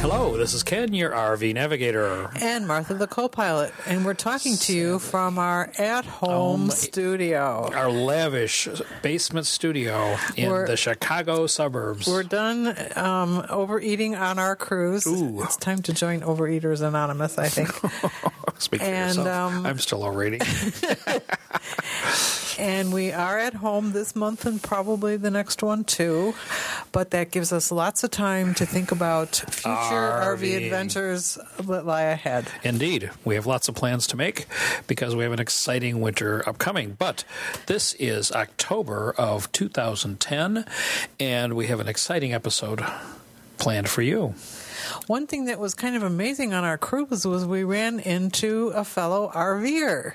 [0.00, 2.30] Hello, this is Ken, your RV navigator.
[2.40, 3.72] And Martha, the co pilot.
[3.86, 7.70] And we're talking to you from our at home Um, studio.
[7.74, 8.66] Our lavish
[9.02, 12.06] basement studio in We're- the Chicago suburbs.
[12.06, 15.06] We're done um, overeating on our cruise.
[15.06, 15.42] Ooh.
[15.42, 17.68] It's time to join Overeaters Anonymous, I think.
[18.58, 19.52] Speak for and, yourself.
[19.54, 20.40] um, I'm still overrating.
[22.60, 26.34] and we are at home this month and probably the next one too.
[26.92, 30.64] But that gives us lots of time to think about future RV, RVing.
[30.64, 32.48] adventures that lie ahead.
[32.62, 34.46] Indeed, we have lots of plans to make
[34.86, 36.96] because we have an exciting winter upcoming.
[36.98, 37.24] But
[37.66, 40.66] this is October of 2010,
[41.18, 42.84] and we have an exciting episode
[43.56, 44.34] planned for you.
[45.06, 48.84] One thing that was kind of amazing on our cruise was we ran into a
[48.84, 50.14] fellow RVer,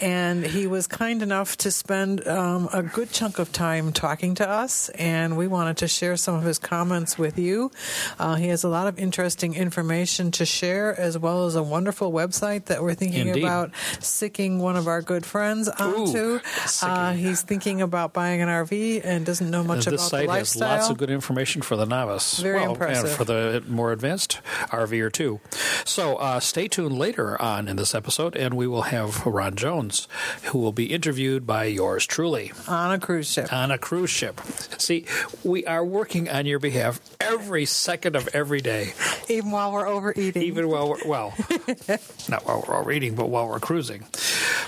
[0.00, 4.48] and he was kind enough to spend um, a good chunk of time talking to
[4.48, 7.70] us, and we wanted to share some of his comments with you.
[8.18, 12.12] Uh, he has a lot of interesting information to share, as well as a wonderful
[12.12, 13.44] website that we're thinking Indeed.
[13.44, 16.40] about sicking one of our good friends onto.
[16.82, 20.30] Uh, he's thinking about buying an RV and doesn't know much this about the site
[20.30, 22.38] has lots of good information for the novice.
[22.38, 23.06] Very well, impressive.
[23.06, 25.40] And for the more advanced RVer too.
[25.84, 30.08] So uh, stay tuned later on in this episode, and we will have Ron Jones,
[30.44, 32.52] who will be interviewed by yours truly.
[32.66, 33.52] on a cruise ship.
[33.52, 34.40] on a cruise ship.
[34.78, 35.04] See,
[35.44, 38.92] we are working on your behalf every second of every day,
[39.28, 40.42] Even while we're overeating.
[40.42, 41.34] even while we're, well,
[42.28, 44.06] not while we're all reading, but while we're cruising.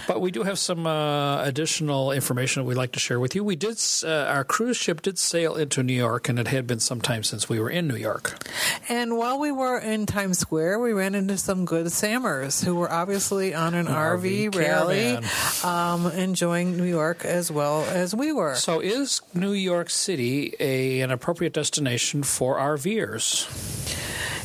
[0.09, 3.45] But we do have some uh, additional information that we'd like to share with you.
[3.45, 6.80] We did, uh, our cruise ship did sail into New York, and it had been
[6.80, 8.42] some time since we were in New York.
[8.89, 12.91] And while we were in Times Square, we ran into some good Sammers who were
[12.91, 15.19] obviously on an, RV, RV rally,
[15.63, 18.55] um, enjoying New York as well as we were.
[18.55, 23.45] So, is New York City a, an appropriate destination for RVers?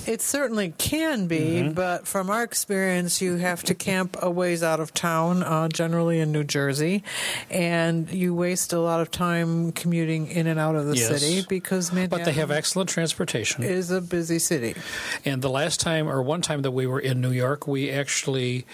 [0.06, 1.72] It certainly can be, Mm-hmm.
[1.74, 6.20] but from our experience, you have to camp a ways out of town, uh, generally
[6.20, 7.04] in New Jersey,
[7.50, 11.08] and you waste a lot of time commuting in and out of the Yes.
[11.22, 13.64] city because Manhattan But they have excellent transportation.
[13.64, 14.76] is a busy city.
[15.26, 18.66] And the last time, or one time that we were in New York, we actually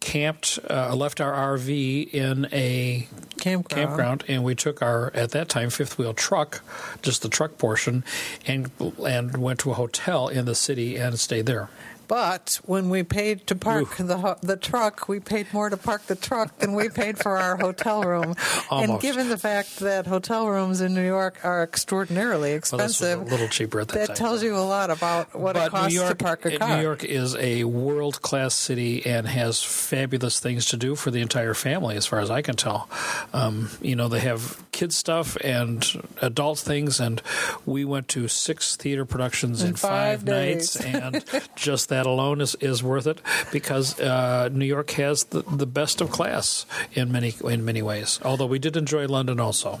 [0.00, 3.68] camped, uh, left our RV in a Campground.
[3.68, 6.62] campground, and we took our at that time fifth wheel truck,
[7.02, 8.04] just the truck portion,
[8.46, 8.70] and
[9.06, 11.68] and went to a hotel in the city and stayed there.
[12.08, 16.16] But when we paid to park the the truck, we paid more to park the
[16.16, 18.34] truck than we paid for our hotel room.
[18.70, 23.24] And given the fact that hotel rooms in New York are extraordinarily Well, expensive, a
[23.24, 24.16] little cheaper at that, that time.
[24.16, 26.76] tells you a lot about what it costs York, to park a uh, car.
[26.76, 31.20] New York is a world class city and has fabulous things to do for the
[31.20, 32.88] entire family, as far as I can tell.
[33.32, 35.84] Um, you know, they have kids stuff and
[36.22, 37.20] adult things, and
[37.66, 41.24] we went to six theater productions in, In five nights, and
[41.56, 43.20] just that alone is, is worth it
[43.52, 48.18] because uh, New York has the, the best of class in many in many ways.
[48.24, 49.80] Although we did enjoy London also.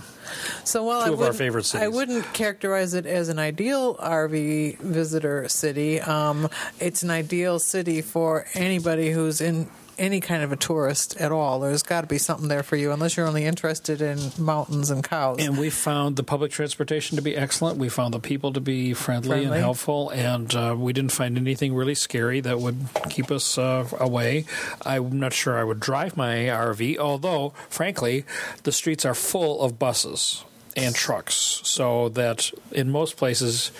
[0.64, 1.84] So while Two I of our wouldn't- favorite cities.
[1.84, 6.00] I wouldn't characterize it as an ideal RV visitor city.
[6.00, 6.48] Um,
[6.80, 9.68] it's an ideal city for anybody who's in
[9.98, 11.60] any kind of a tourist at all.
[11.60, 15.02] There's got to be something there for you, unless you're only interested in mountains and
[15.02, 15.38] cows.
[15.40, 17.78] And we found the public transportation to be excellent.
[17.78, 19.46] We found the people to be friendly, Friendly.
[19.46, 23.88] and helpful, and uh, we didn't find anything really scary that would keep us uh,
[23.98, 24.44] away.
[24.86, 28.24] I'm not sure I would drive my RV, although, frankly,
[28.62, 30.44] the streets are full of buses
[30.76, 33.72] and trucks, so that in most places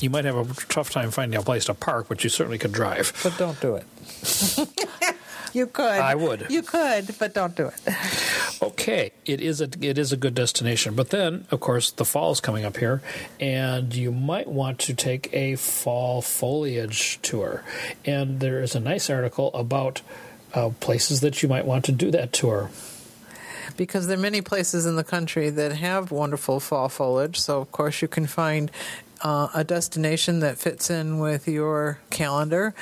[0.00, 2.72] you might have a tough time finding a place to park, but you certainly could
[2.72, 3.12] drive.
[3.22, 3.84] but don't do it.
[5.54, 5.84] you could.
[5.84, 6.46] I would.
[6.50, 7.94] You could, but don't do it.
[8.62, 12.30] Okay, it is a it is a good destination, but then of course the fall
[12.30, 13.02] is coming up here,
[13.38, 17.62] and you might want to take a fall foliage tour.
[18.06, 20.00] And there is a nice article about
[20.54, 22.70] uh, places that you might want to do that tour.
[23.76, 27.40] because there are many places in the country that have wonderful fall foliage.
[27.40, 28.70] So, of course, you can find
[29.24, 32.74] uh, a destination that fits in with your calendar.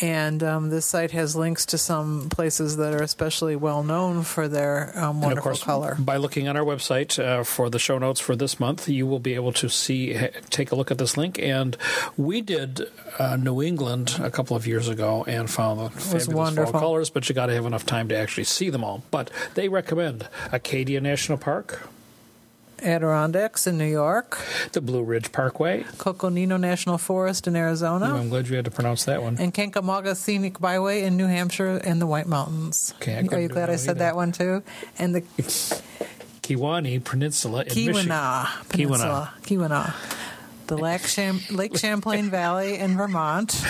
[0.00, 4.46] And um, this site has links to some places that are especially well known for
[4.46, 5.96] their um, wonderful of course, color.
[5.98, 9.18] by looking on our website uh, for the show notes for this month, you will
[9.18, 10.16] be able to see,
[10.48, 11.38] take a look at this link.
[11.40, 11.76] And
[12.16, 12.88] we did
[13.18, 16.72] uh, New England a couple of years ago and found the fabulous wonderful.
[16.72, 19.02] fall colors, but you got to have enough time to actually see them all.
[19.10, 21.88] But they recommend Acadia National Park,
[22.82, 24.38] Adirondacks in New York,
[24.72, 25.84] the Blue Ridge Parkway.
[25.98, 28.14] Coconino National Forest in Arizona.
[28.14, 29.36] I'm glad you had to pronounce that one.
[29.38, 32.94] and Kankamaga Scenic Byway in New Hampshire and the White Mountains.
[32.96, 33.98] Okay, I Are you glad I said either.
[34.00, 34.62] that one too?
[34.98, 35.20] And the
[36.42, 37.94] Kiwani Peninsula in Michigan.
[37.94, 39.34] Keweenaw Peninsula.
[39.42, 39.94] Keweenaw.
[40.70, 43.60] The Lake, Cham- Lake Champlain Valley in Vermont,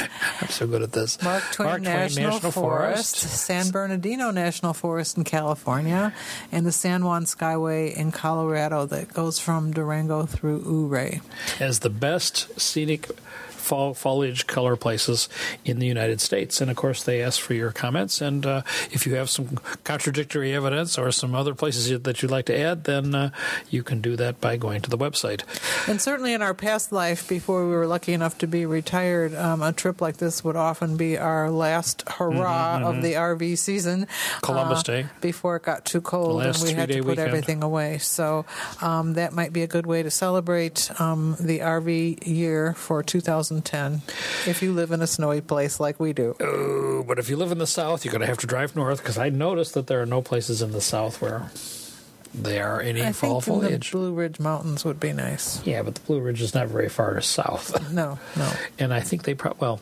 [0.43, 1.23] I'm so good at this.
[1.23, 6.13] Mark Twain, National, Forest, San Bernardino National Forest in California,
[6.53, 11.23] and the San Juan Skyway in Colorado that goes from Durango through Ouray.
[11.59, 13.09] as the best scenic
[13.61, 15.29] fall foliage color places
[15.65, 16.61] in the United States.
[16.61, 18.21] And of course, they ask for your comments.
[18.21, 22.47] And uh, if you have some contradictory evidence or some other places that you'd like
[22.47, 23.31] to add, then uh,
[23.69, 25.43] you can do that by going to the website.
[25.89, 29.63] And certainly in our past life, before we were lucky enough to be retired, um,
[29.63, 34.07] a trip like this would often be our last hurrah of the RV season.
[34.07, 35.07] Mm-hmm, Columbus uh, Day.
[35.21, 37.29] Before it got too cold and we had to put weekend.
[37.29, 37.99] everything away.
[37.99, 38.47] So
[38.81, 43.03] um, that might be a good way to celebrate um, the RV year for
[43.51, 44.03] 2010
[44.47, 46.37] if you live in a snowy place like we do.
[46.41, 48.99] Oh, but if you live in the South, you're going to have to drive north
[48.99, 51.51] because I noticed that there are no places in the South where
[52.33, 53.89] there are any I fall think in the.
[53.91, 55.65] Blue Ridge Mountains would be nice.
[55.67, 57.77] Yeah, but the Blue Ridge is not very far to south.
[57.93, 58.53] No, no.
[58.79, 59.81] And I think they probably, well,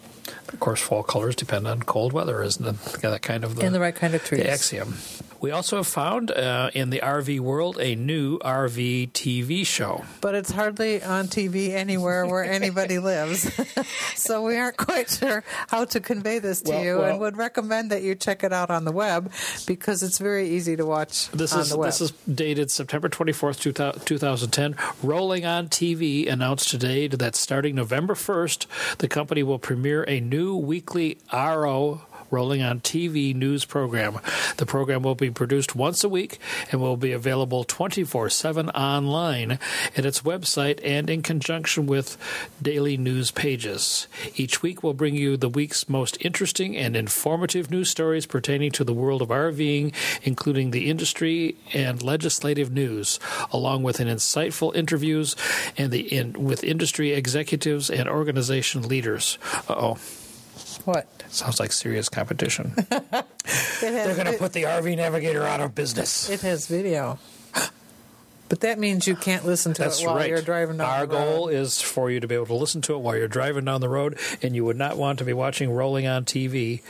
[0.51, 2.83] of course, fall colors depend on cold weather, isn't it?
[3.03, 4.43] That kind of the, And the right kind of trees.
[4.43, 4.95] the axiom.
[5.41, 10.05] We also have found uh, in the RV world a new RV TV show.
[10.21, 13.49] but it's hardly on TV anywhere where anybody lives.
[14.17, 17.37] so we aren't quite sure how to convey this to Well, you well- and would
[17.37, 19.31] recommend that you check it out on the web
[19.67, 21.87] because it's very easy to watch This on is the web.
[21.89, 24.77] this is dated September 24th, 2000 2010.
[25.03, 28.67] Rolling on TV announced today that starting November 1st,
[28.99, 34.21] the company will premiere a new weekly RO Rolling on TV news program.
[34.59, 36.39] The program will be produced once a week
[36.71, 39.59] and will be available 24 7 online
[39.97, 42.17] at its website and in conjunction with
[42.61, 44.09] daily news pages.
[44.37, 48.85] Each week will bring you the week's most interesting and informative news stories pertaining to
[48.85, 53.19] the world of RVing, including the industry and legislative news,
[53.53, 55.35] along with an insightful interviews
[55.77, 59.39] and the in, with industry executives and organization leaders.
[59.69, 59.99] Oh,
[60.85, 61.07] what?
[61.29, 62.71] sounds like serious competition.
[62.91, 66.29] Has, They're going to put the RV Navigator out of business.
[66.31, 67.19] it has video.
[68.49, 70.31] But that means you can't listen to That's it while right.
[70.31, 71.25] you're driving down Our the road.
[71.35, 73.83] goal is for you to be able to listen to it while you're driving down
[73.83, 76.81] the road, and you would not want to be watching rolling on TV.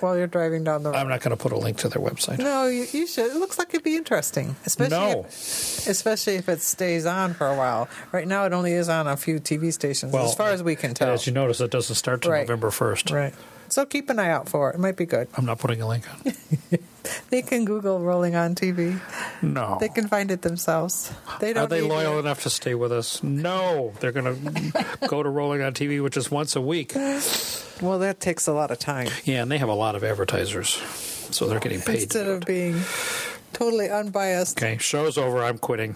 [0.00, 0.96] While you're driving down the road.
[0.98, 2.38] I'm not going to put a link to their website.
[2.38, 3.30] no, you, you should.
[3.30, 5.20] It looks like it'd be interesting, especially No.
[5.20, 7.88] if, especially if it stays on for a while.
[8.12, 10.94] Right now, it only is on a few TV stations, as far as we can
[10.94, 11.10] tell.
[11.10, 12.40] As you notice, it doesn't start till Right.
[12.48, 13.14] November 1st.
[13.14, 13.34] Right.
[13.70, 14.76] So keep an eye out for it.
[14.76, 15.28] It might be good.
[15.36, 16.32] I'm not putting a link on.
[17.30, 19.00] They can Google rolling on TV.
[19.42, 19.76] No.
[19.80, 21.12] They can find it themselves.
[21.40, 22.18] They don't Are they loyal you.
[22.20, 23.22] enough to stay with us?
[23.22, 23.92] No.
[24.00, 26.92] They're going to go to Rolling on TV, which is once a week.
[26.94, 29.08] Well, that takes a lot of time.
[29.24, 30.68] Yeah, and they have a lot of advertisers,
[31.30, 32.02] so they're getting paid.
[32.02, 32.46] Instead to do of it.
[32.46, 32.80] being
[33.52, 35.42] totally unbiased, Okay, show's over.
[35.44, 35.94] I'm quitting.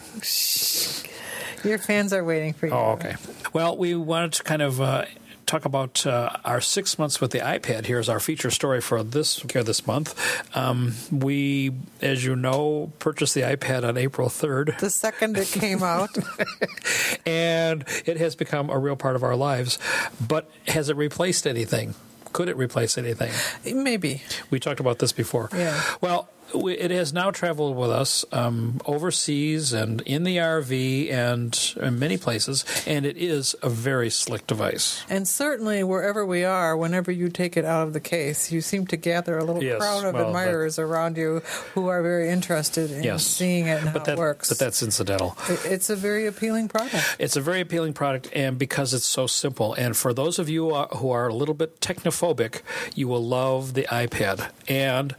[1.64, 2.72] your fans are waiting for you.
[2.72, 3.16] Oh, okay.
[3.52, 5.04] Well, we wanted to kind of uh,
[5.52, 7.84] talk about uh, our six months with the iPad.
[7.84, 10.14] Here's our feature story for this here this month.
[10.56, 15.82] Um, we, as you know, purchased the iPad on April 3rd, The second it came
[15.82, 16.08] out,
[17.26, 19.78] and it has become a real part of our lives.
[20.26, 21.94] But has it replaced anything?
[22.32, 23.30] Could it replace anything?
[23.76, 24.22] maybe.
[24.48, 25.50] We talked about this before.
[25.52, 25.78] Yeah.
[26.00, 31.74] Well, we, it has now traveled with us um, overseas and in the RV and
[31.80, 35.02] in many places, and it is a very slick device.
[35.08, 38.86] And certainly, wherever we are, whenever you take it out of the case, you seem
[38.88, 41.40] to gather a little Yes, crowd of well, admirers around you
[41.74, 43.24] who are very interested in Yes.
[43.26, 44.48] seeing it and how but that, it works.
[44.48, 45.36] But that's incidental.
[45.64, 47.16] It's a very appealing product.
[47.18, 49.74] It's a very appealing product, and because it's so simple.
[49.74, 52.60] And for those of you who are- who are a little bit technophobic,
[52.94, 54.50] you will love the iPad.
[54.68, 55.14] And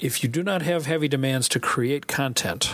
[0.00, 2.72] if you do not have heavy demands to create content,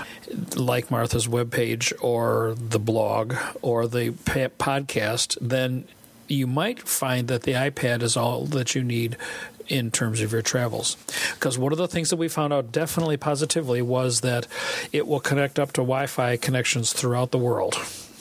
[0.57, 5.85] like Martha's webpage or the blog or the podcast, then
[6.29, 9.17] you might find that the iPad is all that you need
[9.69, 10.97] in terms of your travels.
[11.35, 14.47] Because one of the things that we found out definitely positively was that
[14.93, 17.75] it will connect up to Wi Fi connections throughout the world.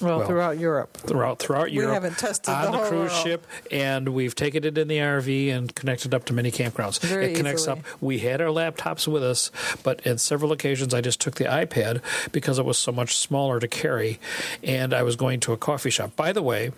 [0.03, 0.97] Well, Well, throughout Europe.
[0.97, 3.23] Throughout throughout We Europe, haven't tested on the the, cruise world.
[3.23, 6.99] ship, and we've taken it in the RV and connected up to many campgrounds.
[6.99, 7.79] Very it connects easily.
[7.79, 7.85] up.
[8.01, 9.49] We had our laptops with us,
[9.83, 13.59] but in several occasions I just took the iPad because it was so much smaller
[13.59, 14.19] to carry,
[14.63, 16.15] and I was going to a coffee shop.
[16.15, 16.71] By the way,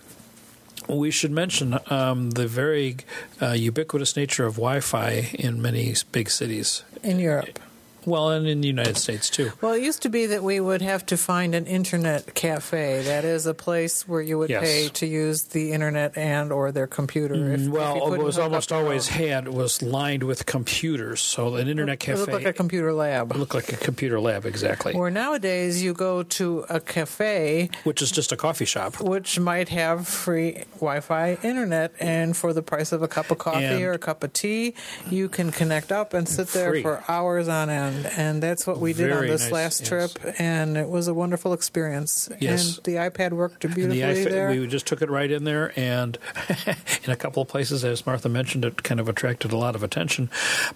[0.88, 2.96] we should mention um, the very
[3.42, 6.84] uh, ubiquitous nature of Wi-Fi in many big cities.
[7.02, 7.58] In Europe.
[8.06, 9.52] Well, and in the United States too.
[9.60, 13.02] Well, it used to be that we would have to find an internet cafe.
[13.02, 14.62] That is a place where you would Yes.
[14.62, 17.34] pay to use the internet and or their computer.
[17.52, 21.94] If, if Well, it was almost always had was lined with computers, so an internet
[21.94, 23.34] It cafe looked like a computer lab.
[23.36, 28.12] looked like a computer lab exactly, Where nowadays you go to a cafe which is
[28.12, 29.00] just a coffee shop.
[29.00, 33.64] which might have free Wi-Fi internet, and for the price of a cup of coffee
[33.64, 34.74] And- or a cup of tea,
[35.10, 36.82] you can connect up and sit there Free.
[36.82, 37.95] for hours on end.
[38.04, 39.88] And that's what we did Very on this nice, last yes.
[39.88, 42.28] trip, and it was a wonderful experience.
[42.40, 42.76] Yes.
[42.76, 44.50] And the iPad worked And beautifully the iPhone, there.
[44.50, 46.18] we just took it right in there, and
[47.04, 49.82] in a couple of places, as Martha mentioned, it kind of attracted a lot of
[49.82, 50.30] attention.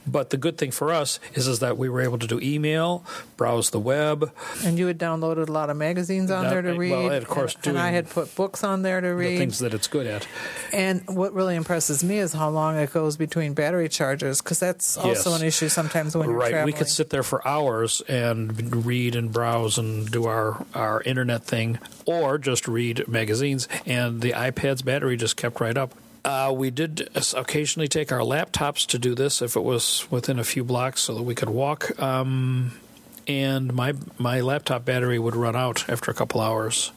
[0.07, 3.05] But the good thing for us is, is that we were able to do email,
[3.37, 4.31] browse the web,
[4.65, 6.91] And you had downloaded a lot of magazines on That- there to read.
[6.93, 9.39] well, and of course, and, and I had put books on there to read the
[9.39, 10.27] things that it's good at.
[10.73, 14.97] And what really impresses me is how long it goes between battery charges, because that's
[14.97, 15.41] also Yes.
[15.41, 16.67] an issue sometimes when you're Right, traveling.
[16.67, 21.45] we could sit there for hours and read and browse and do our, our internet
[21.45, 25.95] thing, or just read magazines, and the iPad's battery just kept right up.
[26.25, 30.45] Uh, we did occasionally take our laptops to do this if it was within a
[30.45, 31.99] few blocks so that we could walk.
[32.00, 32.73] Um,
[33.26, 36.93] and my my laptop battery would run out after a couple hours.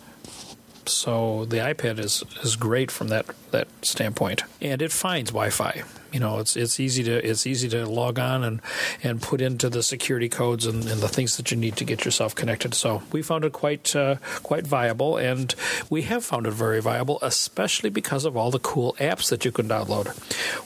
[0.89, 5.83] So the iPad is, is great from that, that standpoint, and it finds Wi-Fi.
[6.11, 8.61] You know, it's it's easy to it's easy to log on and,
[9.01, 12.05] and put into the security codes and, and the things that you need to get
[12.05, 12.75] yourself connected.
[12.75, 15.55] So we found it quite uh, quite viable, and
[15.89, 19.51] we have found it very viable, especially because of all the cool apps that you
[19.51, 20.15] can download.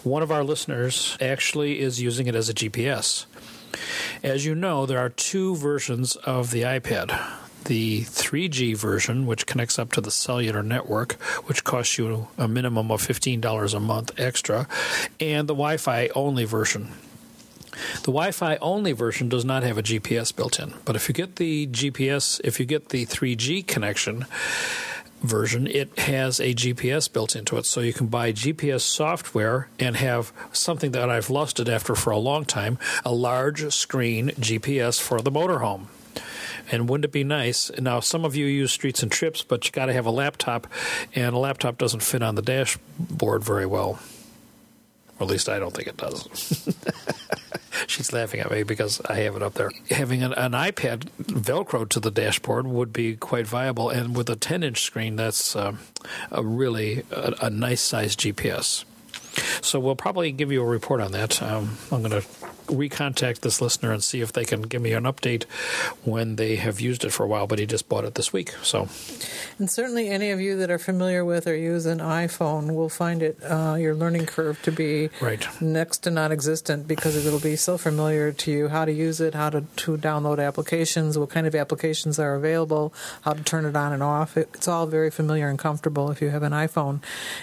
[0.06, 3.26] One of our listeners actually is using it as a GPS.
[4.24, 7.47] As you know, there are two versions of the iPad.
[7.68, 11.14] The 3G version, which connects up to the cellular network,
[11.48, 14.68] which costs you a minimum of $15 a month extra,
[15.20, 16.94] and the Wi Fi only version.
[18.04, 21.14] The Wi Fi only version does not have a GPS built in, but if you
[21.14, 24.26] get the GPS, if you get the 3G connection,
[25.22, 27.66] version, it has a GPS built into it.
[27.66, 32.18] So you can buy GPS software and have something that I've lusted after for a
[32.18, 35.88] long time a large screen GPS for the motorhome.
[36.72, 37.72] And wouldn't it be nice?
[37.80, 40.68] Now, some of you use Streets and Trips, but you got to have a laptop,
[41.16, 44.00] and a laptop doesn't fit on the dashboard very well.
[45.20, 46.68] Or at least I don't think it does.
[47.88, 49.72] She's laughing at me because I have it up there.
[49.92, 54.36] Having an, an iPad velcroed to the dashboard would be quite viable, and with a
[54.36, 55.76] 10 inch screen, that's uh,
[56.32, 58.84] a really a, a nice sized GPS.
[59.62, 61.42] So we'll probably give you a report on that.
[61.42, 62.28] Um, I'm going to
[62.68, 65.44] recontact this listener and see if they can give me an update
[66.04, 67.48] when they have used it for a while.
[67.48, 68.88] But he just bought it this week, so
[69.60, 73.22] And certainly, any of you that are familiar with or use an iPhone will find
[73.24, 75.46] it uh, your learning curve to be Right.
[75.62, 79.50] next to non-existent because it'll be so familiar to you how to use it, how
[79.50, 83.94] to, to download applications, what kind of applications are available, how to turn it on
[83.94, 84.38] and off.
[84.38, 87.02] It, it's all very familiar and comfortable if you have an iPhone,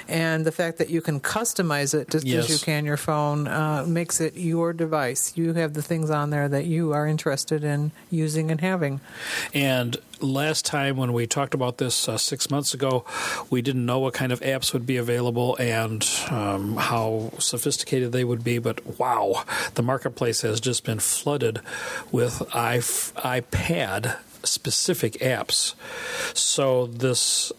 [0.09, 2.45] and the fact that you can customize it just Yes.
[2.45, 5.14] as you can your phone uh, makes it your device.
[5.37, 9.01] You have the things on there that you are interested in using and having.
[9.53, 13.05] And last time when we talked about this uh, six months ago,
[13.51, 18.25] we didn't know what kind of apps would be available and um, how sophisticated they
[18.25, 18.59] would be.
[18.59, 19.45] But wow,
[19.75, 21.61] the marketplace has just been flooded
[22.11, 25.75] with iP- iPad specific apps.
[26.35, 27.53] So this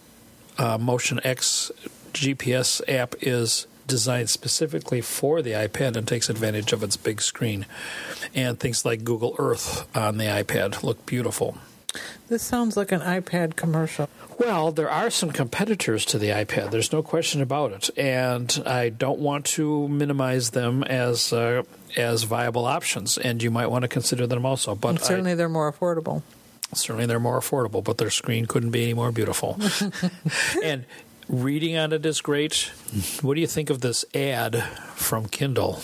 [0.58, 1.72] uh, MotionX
[2.14, 7.66] GPS app is designed specifically for the iPad and takes advantage of its big screen.
[8.34, 11.58] And things like Google Earth on the iPad look beautiful.
[12.28, 14.10] This sounds like an iPad commercial.
[14.38, 16.72] Well, there are some competitors to the iPad.
[16.72, 21.64] There's no question about it, and I don't want to minimize them as uh,
[21.96, 23.18] as viable options.
[23.18, 24.76] And you might want to consider them also.
[24.76, 26.22] But And I- certainly, they're more affordable.
[26.74, 29.58] certainly they're more affordable, but their screen couldn't be any more beautiful.
[30.64, 30.84] and
[31.28, 32.72] reading on it is great.
[33.22, 34.64] What do you think of this ad
[34.96, 35.82] from Kindle?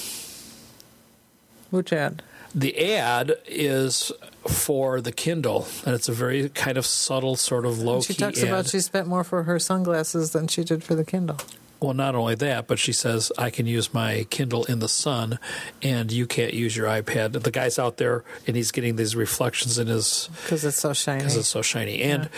[1.70, 2.24] Which ad?
[2.54, 4.12] The ad is
[4.46, 8.42] for the Kindle, and it's a very kind of subtle, sort of low She talks
[8.42, 8.50] ad.
[8.50, 11.38] about she spent more for her sunglasses than she did for the Kindle.
[11.82, 15.40] Well, not only that, but she says I can use my Kindle in the sun,
[15.82, 17.42] and you can't use your iPad.
[17.42, 21.20] The guy's out there, and he's getting these reflections in his because it's so shiny.
[21.20, 22.30] because it's so shiny, and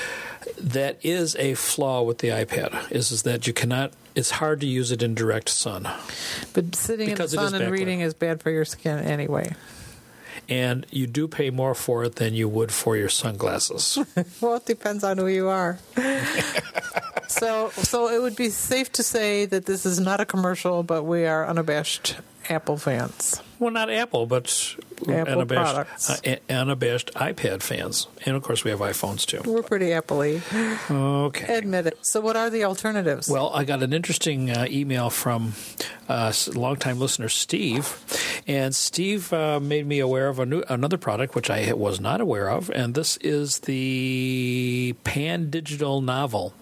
[0.57, 2.89] that is a flaw with the iPad.
[2.89, 3.91] Is is that you cannot?
[4.15, 5.89] It's hard to use it in direct sun,
[6.53, 7.71] but sitting in the sun and backlit.
[7.71, 9.55] reading is bad for your skin anyway.
[10.53, 13.97] And you do pay more for it than you would for your sunglasses.
[14.41, 15.79] Well, it depends on who you are.
[17.27, 21.03] so, so it would be safe to say that this is not a commercial, but
[21.03, 22.17] we are unabashed
[22.49, 23.41] Apple fans.
[23.63, 24.75] Well, not Apple, but
[25.07, 26.27] Apple unabashed, products.
[26.27, 29.41] uh, unabashed iPad fans, and of course we have iPhones too.
[29.49, 30.41] We're pretty Apple-y.
[30.91, 31.57] Okay.
[31.57, 32.05] Admit it.
[32.05, 33.29] So, what are the alternatives?
[33.29, 35.53] Well, I got an interesting uh, email from
[36.09, 37.97] uh, longtime listener Steve,
[38.47, 42.19] and Steve uh, made me aware of a new, another product which I was not
[42.19, 46.53] aware of, and this is the Pandigital Novel,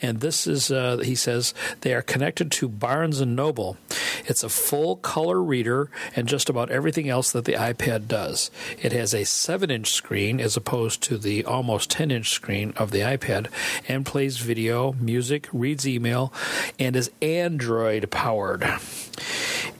[0.00, 3.76] and this is uh, he says they are connected to Barnes and Noble.
[4.24, 8.50] It's a full color reader and just about everything else that the iPad does.
[8.80, 12.90] It has a 7 inch screen as opposed to the almost 10 inch screen of
[12.90, 13.48] the iPad
[13.88, 16.32] and plays video, music, reads email,
[16.78, 18.64] and is Android powered.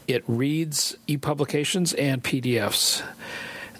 [0.07, 3.03] It reads e publications and PDFs.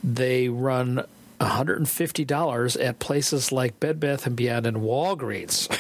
[0.04, 1.06] They run
[1.40, 5.72] $150 at places like Bed Bath and Beyond and Walgreens.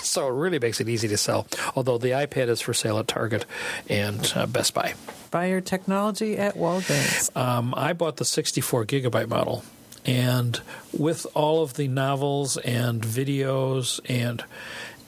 [0.04, 1.46] so it really makes it easy to sell.
[1.74, 3.46] Although the iPad is for sale at Target
[3.88, 4.94] and uh, Best Buy.
[5.30, 7.34] Buy your technology at Walgreens.
[7.36, 9.64] Um, I bought the 64 gigabyte model,
[10.06, 10.60] and
[10.96, 14.44] with all of the novels and videos and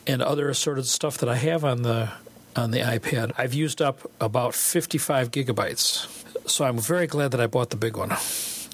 [0.08, 2.10] and other assorted stuff that I have on the
[2.56, 6.08] on the iPad, I've used up about 55 gigabytes.
[6.48, 8.10] So I'm very glad that I bought the big one,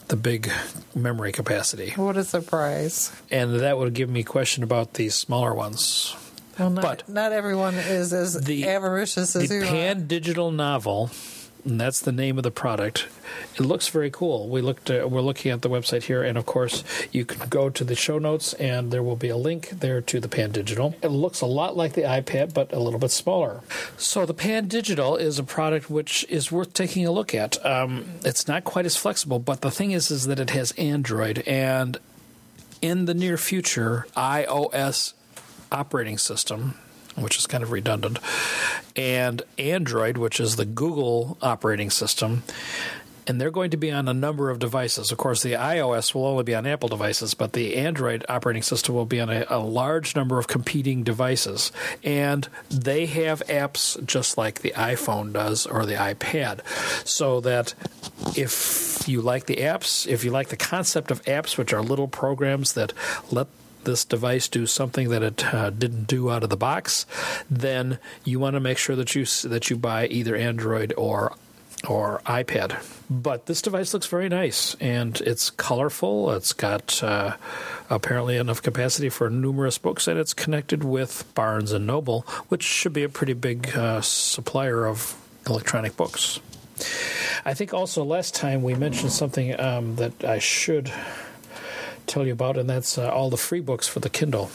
[0.09, 0.51] the big
[0.95, 3.11] memory capacity, What a surprise.
[3.31, 6.15] and that would give me a question about the smaller ones.
[6.59, 9.67] Well, not, But- not everyone is as The- avaricious as the you are.
[9.67, 11.11] Pandigital Novel,
[11.65, 13.07] and that's the name of the product.
[13.55, 14.49] It looks very cool.
[14.49, 14.91] We looked.
[14.91, 17.95] Uh, we're looking at the website here, and of course, you can go to the
[17.95, 20.95] show notes, and there will be a link there to the Pandigital.
[21.03, 23.61] It looks a lot like the iPad, but a little bit smaller.
[23.97, 27.65] So the Pandigital is a product which is worth taking a look at.
[27.65, 31.41] Um, it's not quite as flexible, but the thing is, is that it has Android,
[31.47, 31.99] and
[32.81, 35.13] in the near future, iOS
[35.71, 36.75] operating system,
[37.17, 38.19] which is kind of redundant,
[38.97, 42.43] and Android, which is the Google operating system.
[43.25, 45.13] And they're going to be on a number of devices.
[45.13, 48.97] Of course, the iOS will only be on Apple devices, but the Android operating system
[48.97, 51.71] will be on a, a large number of competing devices.
[52.03, 56.67] And they have apps just like the iPhone does or the iPad.
[57.07, 57.75] So that
[58.37, 62.09] if you like the apps, if you like the concept of apps, which are little
[62.09, 62.93] programs that
[63.31, 63.47] let
[63.85, 67.07] this device do something that it uh, didn't do out of the box,
[67.51, 71.35] then you want to make sure that you that you buy either Android or
[71.89, 72.81] or iPad.
[73.11, 76.33] But this device looks very nice and it's colorful.
[76.33, 77.37] It's got uh,
[77.91, 82.93] apparently enough capacity for numerous books, and it's connected with Barnes and Noble, which should
[82.93, 85.17] be a pretty big uh, supplier of
[85.47, 86.41] electronic books.
[87.45, 90.93] I think also last time we mentioned something um, that I should
[92.07, 94.51] tell you about, and that's uh, all the free books for the Kindle.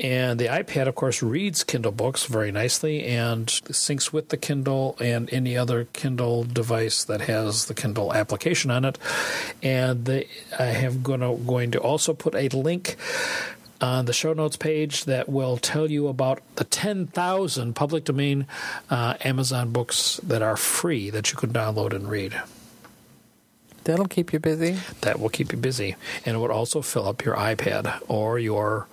[0.00, 4.96] And the iPad, of course, reads Kindle books very nicely and syncs with the Kindle
[5.00, 8.98] and any other Kindle device that has the Kindle application on it.
[9.62, 10.24] And
[10.58, 12.96] I have gonna, going to also put a link
[13.80, 18.46] on the show notes page that will tell you about the 10,000 public domain
[18.90, 22.40] uh, Amazon books that are free that you can download and read.
[23.84, 24.78] That'll keep you busy.
[25.00, 28.86] That will keep you busy, and it would also fill up your iPad or your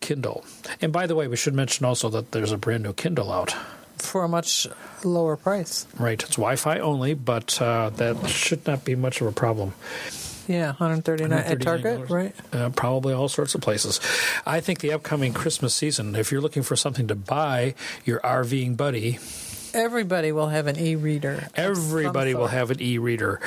[0.00, 0.44] Kindle.
[0.80, 3.54] And by the way, we should mention also that there's a brand new Kindle out.
[3.98, 4.66] for a much
[5.02, 5.86] lower price.
[5.98, 9.72] Right, it's Wi-Fi only, but uh, that should not be much of a problem.
[10.46, 12.10] Yeah, 139 at Target, $139.
[12.10, 12.34] right?
[12.54, 14.00] Uh, probably all sorts of places.
[14.46, 17.74] I think the upcoming Christmas season, if you're looking for something to buy
[18.06, 19.18] your RVing buddy,
[19.74, 21.48] Everybody will have an e-reader.
[21.54, 23.40] Everybody will have an e-reader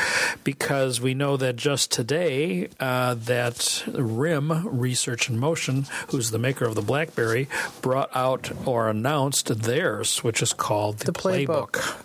[0.43, 6.65] because we know that just today uh, that RIM Research in Motion, who's the maker
[6.65, 7.47] of the BlackBerry,
[7.81, 11.97] brought out or announced theirs, which is called the, The Playbook.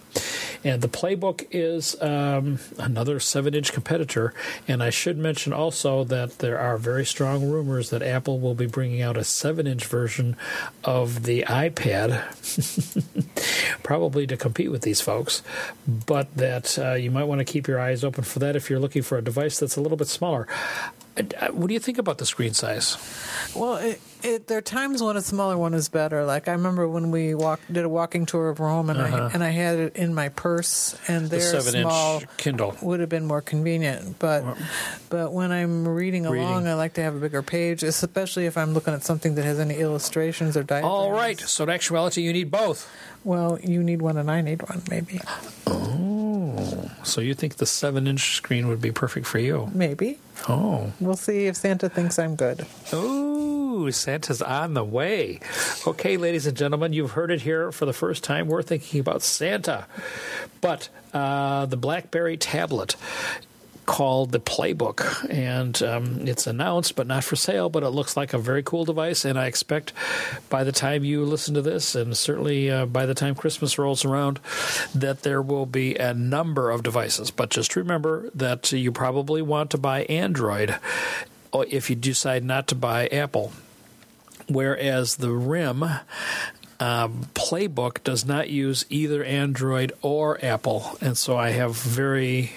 [0.66, 4.34] And the Playbook is um, another seven-inch competitor.
[4.66, 8.66] And I should mention also that there are very strong rumors that Apple will be
[8.66, 10.36] bringing out a seven-inch version
[10.82, 12.20] of the iPad
[13.84, 15.40] probably to compete with these folks,
[15.86, 18.80] but that uh, you might want to keep your eyes open for that if you're
[18.80, 20.48] looking for a device that's a little bit smaller.
[21.16, 22.96] Uh, What do you think about the screen size?
[23.54, 26.24] Well, it, it, there are times when a smaller one is better.
[26.26, 29.42] Like I remember when we walked, did a walking tour of Rome, and I and
[29.42, 31.36] I had it in my purse, and Uh-huh.
[31.36, 32.76] The seven small inch Kindle.
[32.82, 34.18] would have been more convenient.
[34.18, 34.44] But
[35.08, 38.74] but when I'm reading along, I like to have a bigger page, especially if I'm
[38.74, 40.92] looking at something that has any illustrations or diagrams.
[40.92, 41.40] All right.
[41.40, 42.88] So in actuality, you need both.
[43.24, 45.20] Well, you need one, and I need one, maybe,
[45.66, 49.68] Oh, So you think the seven inch screen would be perfect for you?
[49.74, 50.18] maybe.
[50.48, 50.92] Oh.
[51.00, 52.66] We'll see if Santa thinks I'm good.
[52.92, 55.40] Ooh, Santa's on the way.
[55.86, 58.48] Okay, ladies and gentlemen, you've heard it here for the first time.
[58.48, 59.86] We're thinking about Santa.
[60.60, 62.96] But uh, the Blackberry tablet
[63.86, 67.68] called the Playbook, and um, it's announced but not for sale.
[67.68, 69.92] But it looks like a very cool device, and I expect
[70.50, 74.04] by the time you listen to this, and certainly uh, by the time Christmas rolls
[74.04, 74.40] around,
[74.94, 77.30] that there will be a number of devices.
[77.30, 80.76] But just remember that you probably want to buy Android
[81.54, 83.52] if you decide not to buy Apple.
[84.48, 85.82] Whereas the RIM
[86.78, 92.52] um, Playbook does not use either Android or Apple, and so I have very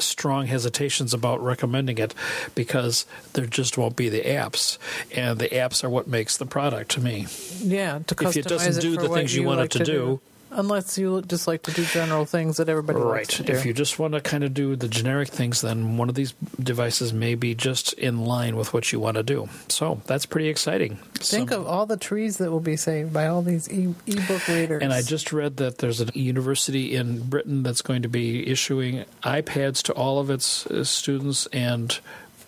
[0.00, 2.14] strong hesitations about recommending it
[2.54, 4.78] because there just won't be the apps,
[5.14, 7.26] and the apps are what makes the product to me.
[7.60, 10.20] Yeah, to customize If it doesn't do the things you want it like to do.
[10.52, 13.46] Unless you just like to do general things that everybody likes to Right.
[13.46, 13.52] do.
[13.52, 16.34] If you just want to kind of do the generic things, then one of these
[16.60, 19.48] devices may be just in line with what you want to do.
[19.68, 20.98] So that's pretty exciting.
[21.14, 24.48] Think Some- of all the trees that will be saved by all these e- ebook
[24.48, 24.82] readers.
[24.82, 29.04] And I just read that there's a university in Britain that's going to be issuing
[29.22, 31.98] iPads to all of its uh, students and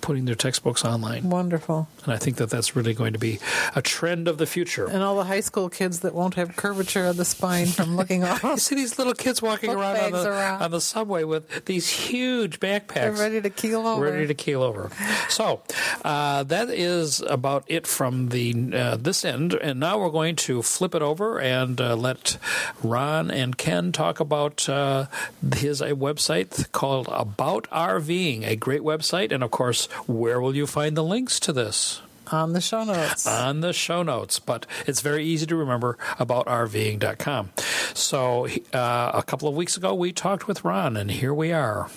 [0.03, 1.31] putting their textbooks online.
[1.31, 1.89] wonderful.
[2.05, 3.39] And I think that that's really going to be
[3.75, 4.87] a trend of the future.
[4.87, 8.21] And all the high school kids that won't have curvature of the spine from looking
[8.23, 8.59] You off.
[8.59, 10.63] see these little kids walking around on the, around.
[10.63, 12.95] on the subway with these huge backpacks.
[12.95, 14.05] They're ready to keel over.
[14.05, 14.91] ready to keel over.
[15.29, 15.63] So
[16.05, 20.63] uh, that is about it from the uh, this end, and now we're going to
[20.63, 22.37] flip it over and uh, let
[22.83, 25.07] Ron and Ken talk about uh,
[25.55, 30.67] his a website called About RVing, a great website, and of course, where will you
[30.67, 32.01] find the links to this?
[32.33, 33.27] on the show notes.
[33.27, 37.51] on the show notes, but it's very easy to remember about RVing.com.
[37.95, 41.91] So, uh, a couple of weeks ago, we talked with Ron, and here we are.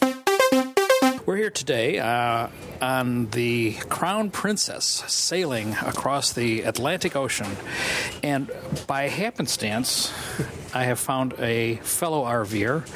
[1.25, 7.47] We're here today uh, on the Crown Princess sailing across the Atlantic Ocean.
[8.21, 8.51] And
[8.85, 10.13] by happenstance,
[10.71, 12.87] I have found a fellow RVer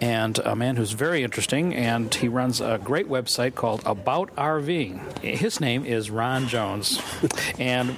[0.00, 5.18] and a man who's very interesting, and he runs a great website called About RVing.
[5.20, 7.00] His name is Ron Jones.
[7.60, 7.96] And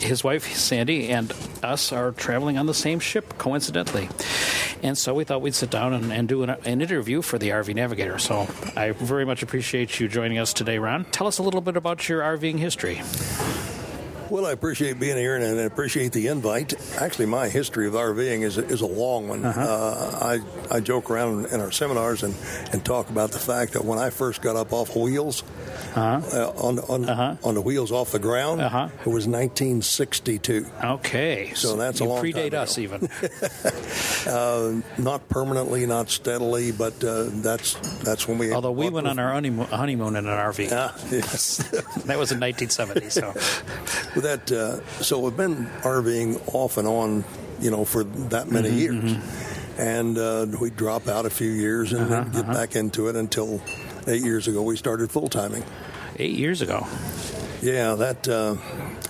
[0.00, 1.32] his wife Sandy and
[1.62, 4.08] us are traveling on the same ship, coincidentally.
[4.82, 7.50] And so we thought we'd sit down and, and do an, an interview for the
[7.50, 8.18] RV Navigator.
[8.18, 11.04] So I very much appreciate you joining us today, Ron.
[11.06, 13.00] Tell us a little bit about your RVing history.
[14.28, 16.74] Well, I appreciate being here and I appreciate the invite.
[17.00, 19.44] Actually, my history of RVing is, is a long one.
[19.44, 22.34] uh I, I joke around in our seminars and,
[22.72, 25.44] and talk about the fact that when I first got up off wheels,
[25.96, 27.08] uh on, on,
[27.42, 28.88] on the wheels off the ground, Uh-huh.
[29.00, 30.66] it was 1962.
[30.84, 31.52] Okay.
[31.54, 33.08] So that's a you long time predate us even.
[34.26, 38.52] Uh, not permanently, not steadily, but uh, that's that's when we.
[38.52, 40.68] Although we went on our honeymoon, honeymoon in an RV.
[40.72, 41.58] Ah, yes.
[42.06, 43.08] that was in 1970.
[43.10, 43.28] So
[44.16, 47.24] With that, uh, so we've been RVing off and on,
[47.60, 49.16] you know, for that many Mm-hmm, years,
[49.78, 53.14] and uh, we drop out a few years and Uh-huh, then get back into it
[53.14, 53.60] until
[54.06, 55.64] eight years ago we started full timing.
[56.18, 56.86] eight years ago.
[57.62, 58.56] Yeah, that uh,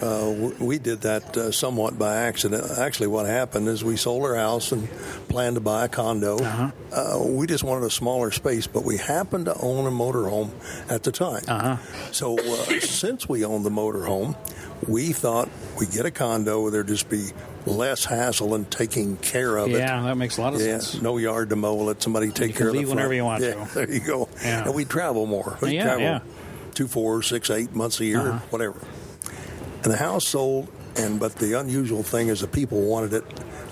[0.01, 2.79] uh, we did that uh, somewhat by accident.
[2.79, 4.89] Actually, what happened is we sold our house and
[5.29, 6.39] planned to buy a condo.
[6.39, 6.71] Uh-huh.
[6.93, 10.51] Uh, we just wanted a smaller space, but we happened to own a motorhome
[10.89, 11.43] at the time.
[11.49, 11.77] Uh-huh.
[12.13, 14.37] So uh, since we owned the motorhome,
[14.87, 17.31] we thought we'd get a condo there'd just be
[17.67, 19.79] less hassle in taking care of it.
[19.79, 21.03] Yeah, that makes a lot of Yeah, sense.
[21.03, 21.75] no yard to mow.
[21.77, 22.79] Let somebody take care of it.
[22.79, 23.69] leave whenever you want yeah, to.
[23.75, 24.29] There you go.
[24.43, 24.65] Yeah.
[24.65, 25.59] And we travel more.
[25.61, 26.21] We Yeah, travel yeah.
[26.75, 28.39] two, four, six, eight months a year, Uh-huh.
[28.51, 28.81] whatever.
[29.83, 33.25] And the house sold, and but the unusual thing is the people wanted it,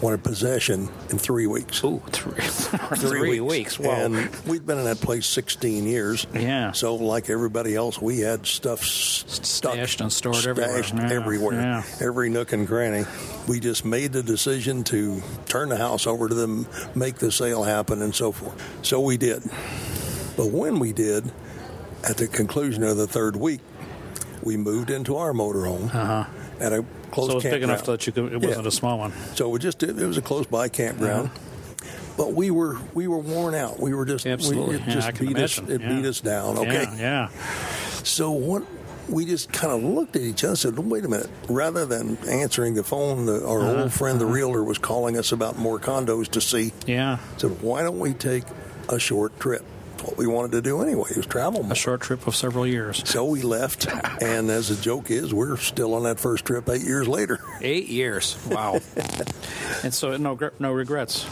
[0.05, 1.83] wanted possession in three weeks.
[1.83, 2.43] Ooh, three,
[2.97, 3.79] three weeks.
[3.79, 3.91] Whoa.
[3.91, 6.27] And we'd been in that place 16 years.
[6.35, 6.73] Yeah.
[6.73, 10.85] So, like everybody else, we had stuff stuck, Stashed and stored everywhere.
[10.95, 11.83] Yeah, everywhere, yeah.
[12.01, 13.07] every nook and cranny.
[13.49, 17.63] We just made the decision to turn the house over to them, make the sale
[17.63, 18.63] happen, and so forth.
[18.85, 19.43] So we did.
[20.37, 21.33] But when we did,
[22.07, 23.61] at the conclusion of the third week,
[24.43, 26.25] we moved into our motorhome uh-huh.
[26.61, 27.33] At a close Uh-huh.
[27.33, 28.69] so it was big enough that you could, it wasn't Yeah.
[28.69, 29.13] a small one.
[29.35, 31.31] So we just it was a close by campground.
[32.17, 33.81] But we were we were worn out.
[33.81, 34.77] We were just we- Absolutely.
[34.77, 35.89] it Yeah, just beat us it Yeah.
[35.89, 36.59] beat us down.
[36.59, 36.85] Okay.
[36.97, 37.29] Yeah, yeah.
[38.05, 38.63] So what?
[39.07, 42.17] We just kind of looked at each other and said, "Wait a minute!" Rather than
[42.27, 45.79] answering the phone, the, our Uh-huh, old friend, the realtor, was calling us about more
[45.79, 46.73] condos to see.
[46.87, 47.19] Yeah.
[47.37, 48.45] Said, "Why don't we take
[48.89, 49.63] a short trip?"
[50.05, 51.73] What we wanted to do anyway was travel more.
[51.73, 53.03] A short trip of several years.
[53.09, 53.87] So we left,
[54.21, 57.41] and as the joke is, we're still on that first trip eight years later.
[57.63, 58.37] Eight years.
[58.47, 58.81] Wow.
[59.83, 61.25] and so no no regrets.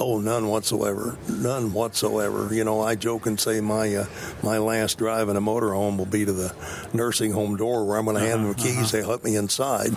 [0.00, 1.16] Oh, none whatsoever.
[1.28, 2.52] None whatsoever.
[2.52, 4.06] You know, I joke and say my uh,
[4.42, 6.54] my last drive in a motorhome will be to the
[6.92, 8.90] nursing home door where I'm going to hand them the keys.
[8.90, 9.92] They let me inside.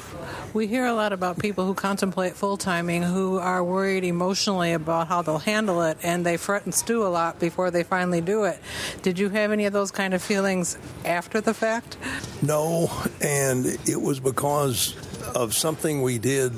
[0.53, 5.07] We hear a lot about people who contemplate full timing who are worried emotionally about
[5.07, 8.43] how they'll handle it and they fret and stew a lot before they finally do
[8.45, 8.59] it.
[9.01, 11.97] Did you have any of those kind of feelings after the fact?
[12.41, 14.95] No, and it was because
[15.35, 16.53] of something we did.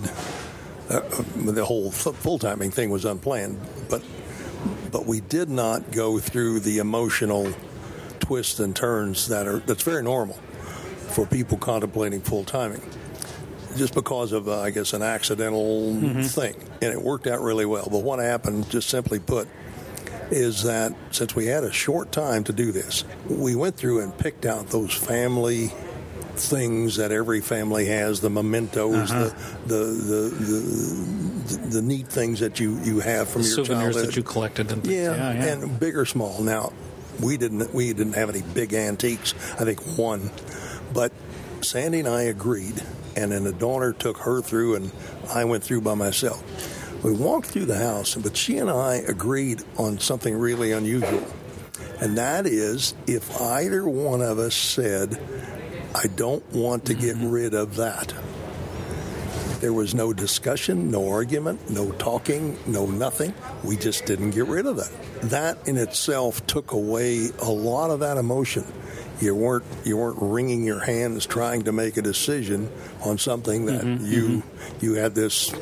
[0.89, 1.01] Uh,
[1.35, 4.01] the whole full timing thing was unplanned, but
[4.91, 7.53] but we did not go through the emotional
[8.19, 10.35] twists and turns that are that's very normal
[11.09, 12.81] for people contemplating full timing.
[13.77, 17.87] Just because of, uh, I guess, an accidental thing, and it worked out really well.
[17.89, 19.47] But what happened, just simply put,
[20.31, 24.17] is that since we had a short time to do this, we went through and
[24.17, 25.71] picked out those family
[26.39, 29.29] things that every family has the mementos Uh-huh.
[29.67, 34.05] the, the, the the the neat things that you you have from your Souvenirs childhood.
[34.07, 35.45] that you collected and yeah, yeah, yeah.
[35.53, 36.41] and big or small.
[36.41, 36.71] Now
[37.21, 39.33] we didn't we didn't have any big antiques.
[39.59, 40.31] I think one.
[40.93, 41.11] But
[41.61, 42.81] sandy and i agreed
[43.17, 44.91] and then the daughter took her through and
[45.33, 46.41] i went through by myself.
[47.03, 51.25] We walked through the house but she and i agreed on something really unusual.
[51.99, 55.19] And that is if either one of us said
[55.95, 57.29] I don't want to get mm-hmm.
[57.29, 58.13] rid of that.
[59.59, 63.33] There was no discussion, no argument, no talking, no nothing.
[63.63, 64.91] We just didn't get rid of that.
[65.29, 68.65] That in itself took away a lot of that emotion.
[69.19, 72.71] You weren't you weren't wringing your hands trying to make a decision
[73.03, 74.85] on something that mm-hmm, you mm-hmm.
[74.85, 75.53] you had this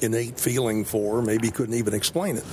[0.00, 2.44] innate feeling for, maybe couldn't even explain it.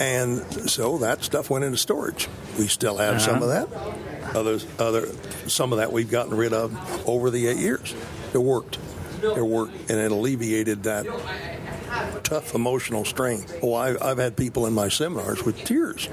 [0.00, 2.28] And so that stuff went into storage.
[2.58, 3.64] We still have some uh-huh.
[3.66, 4.09] of that.
[4.34, 5.08] Others, other,
[5.48, 6.72] some of that we've gotten rid of
[7.08, 7.94] over the eight years.
[8.32, 8.78] It worked.
[9.22, 11.04] It worked, and it alleviated that
[12.24, 13.44] tough emotional strain.
[13.62, 16.08] Oh, I've, I've had people in my seminars with tears.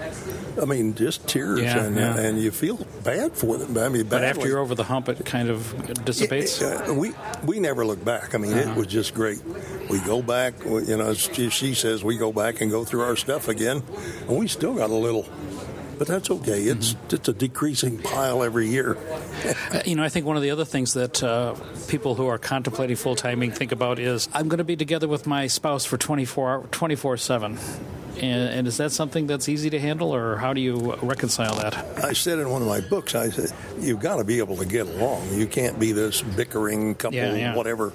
[0.61, 2.17] I mean, just tears, Yeah, and yeah.
[2.17, 3.77] and you feel bad for them.
[3.77, 6.59] I mean, But after you're over the hump, it kind of dissipates.
[6.59, 7.13] Yeah, we
[7.45, 8.33] we never look back.
[8.35, 8.71] I mean, Uh-huh.
[8.71, 9.39] it was just great.
[9.89, 13.01] We go back, you know, as she she says, we go back and go through
[13.03, 13.83] our stuff again,
[14.27, 15.25] and we still got a little.
[15.97, 16.63] But that's okay.
[16.63, 17.15] It's Mm-hmm.
[17.15, 18.97] it's a decreasing pile every year.
[19.71, 21.53] Uh, You know, I think one of the other things that uh,
[21.87, 25.27] people who are contemplating full timing think about is I'm going to be together with
[25.27, 27.57] my spouse for 24 24 7.
[28.21, 31.75] And, and is that something that's easy to handle, or how do you reconcile that?
[32.03, 34.65] I said in one of my books, I said you've got to be able to
[34.65, 35.33] get along.
[35.33, 37.55] You can't be this bickering couple, Yeah, yeah.
[37.55, 37.93] whatever.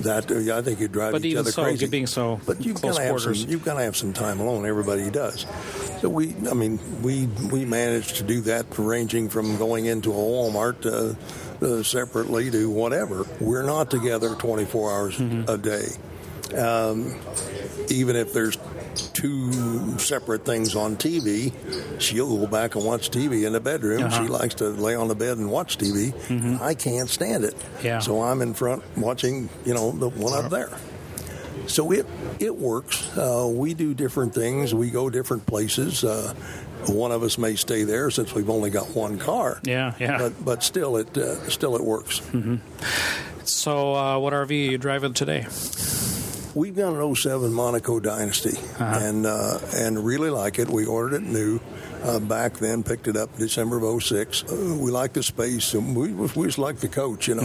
[0.00, 1.86] That uh, I think you drive But each other so, crazy.
[1.86, 3.34] being so but you've got to have some.
[3.34, 4.66] You've got to have some time alone.
[4.66, 5.46] Everybody does.
[6.00, 10.14] So we, I mean, we we managed to do that, ranging from going into a
[10.14, 10.84] Walmart.
[10.86, 11.14] Uh,
[11.64, 13.24] uh, separately to whatever.
[13.40, 15.48] We're not together 24 hours Mm-hmm.
[15.48, 15.86] a day.
[16.58, 17.14] Um,
[17.88, 18.56] even if there's
[18.94, 21.52] two separate things on TV,
[22.00, 24.04] she'll go back and watch TV in the bedroom.
[24.04, 24.22] Uh-huh.
[24.22, 26.12] She likes to lay on the bed and watch TV.
[26.60, 27.54] I can't stand it.
[27.82, 27.98] Yeah.
[28.00, 30.70] So I'm in front watching, you know, the one up there.
[31.66, 32.06] So it
[32.40, 33.16] it works.
[33.16, 34.74] Uh, we do different things.
[34.74, 36.04] We go different places.
[36.04, 36.34] Uh,
[36.86, 39.60] one of us may stay there since we've only got one car.
[39.62, 40.18] Yeah, yeah.
[40.18, 42.20] But but still it uh, still it works.
[43.44, 45.46] So, uh, what RV are you driving today?
[46.54, 50.68] We've got an 07 Monaco Dynasty, and uh, and really like it.
[50.70, 51.58] We ordered it new
[52.04, 54.44] uh, back then, picked it up December of 06.
[54.44, 57.42] Uh, we liked the space, and we, we just like the coach, you know.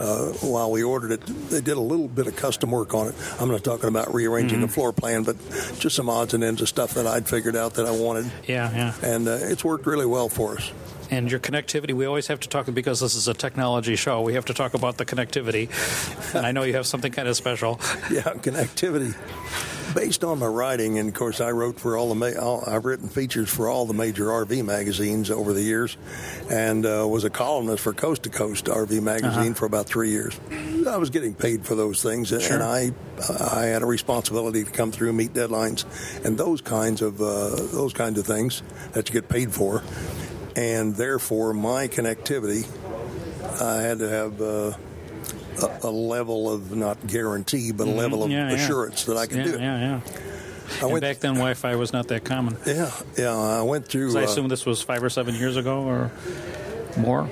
[0.00, 3.14] Uh, while we ordered it, they did a little bit of custom work on it.
[3.40, 5.36] I'm not talking about rearranging the floor plan, but
[5.78, 8.30] just some odds and ends of stuff that I'd figured out that I wanted.
[8.46, 8.94] Yeah, yeah.
[9.02, 10.70] And uh, it's worked really well for us.
[11.10, 14.34] And your connectivity, we always have to talk, because this is a technology show, we
[14.34, 15.68] have to talk about the connectivity.
[16.34, 17.80] And I know you have something kind of special.
[18.10, 19.14] Yeah, connectivity.
[19.94, 22.14] Based on my writing, and of course, I wrote for all the.
[22.16, 25.96] Ma- all, I've written features for all the major RV magazines over the years,
[26.50, 30.38] and uh, was a columnist for Coast to Coast RV magazine for about three years.
[30.88, 32.54] I was getting paid for those things, and- Sure.
[32.54, 32.90] and I
[33.48, 35.84] I had a responsibility to come through, and meet deadlines,
[36.24, 38.62] and those kinds of uh, those kinds of things
[38.94, 39.84] that you get paid for,
[40.56, 42.66] and therefore my connectivity,
[43.62, 44.40] I had to have.
[44.42, 44.72] Uh,
[45.62, 48.50] a, a level of not guarantee, but a level of Mm-hmm.
[48.50, 49.60] Yeah, assurance that I can do it.
[49.60, 50.00] Yeah, yeah.
[50.82, 52.56] I went, back then, Wi Fi was not that common.
[52.66, 53.36] yeah, yeah.
[53.36, 54.12] I went through.
[54.12, 56.10] So I uh, assume this was five or seven years ago, or
[56.96, 57.28] more?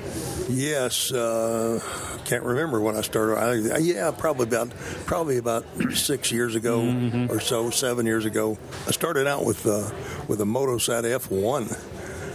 [0.51, 1.81] Yes, uh,
[2.27, 3.73] can't remember when I started.
[3.73, 4.71] I, yeah, probably about
[5.07, 7.31] probably about six years ago Mm-hmm.
[7.33, 8.59] or so, seven years ago.
[8.87, 9.91] I started out with uh,
[10.29, 11.79] with a Motosat F1.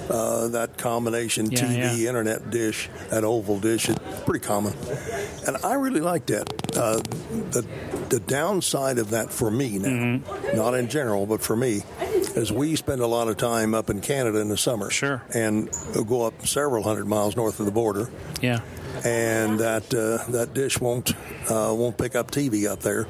[0.10, 2.08] Uh, that combination Yeah, TV yeah.
[2.10, 4.74] internet dish, that oval dish, is pretty common,
[5.46, 6.48] and I really like that.
[6.78, 6.98] Uh,
[7.52, 7.66] the
[8.10, 10.56] the downside of that for me now, Mm-hmm.
[10.56, 11.84] not in general, but for me,
[12.36, 15.24] is we spend a lot of time up in Canada in the summer, Sure.
[15.34, 18.10] and we'll go up several hundred miles north of the border,
[18.42, 18.62] Yeah.
[19.04, 21.12] and that uh, that dish won't
[21.50, 23.08] uh, won't pick up TV up there,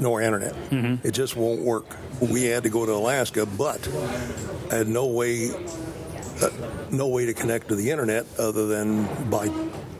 [0.00, 0.54] nor internet.
[0.70, 1.06] Mm-hmm.
[1.06, 1.84] It just won't work.
[2.20, 3.86] We had to go to Alaska, but
[4.72, 5.50] I had no way
[6.42, 6.50] uh,
[6.90, 9.50] no way to connect to the internet other than by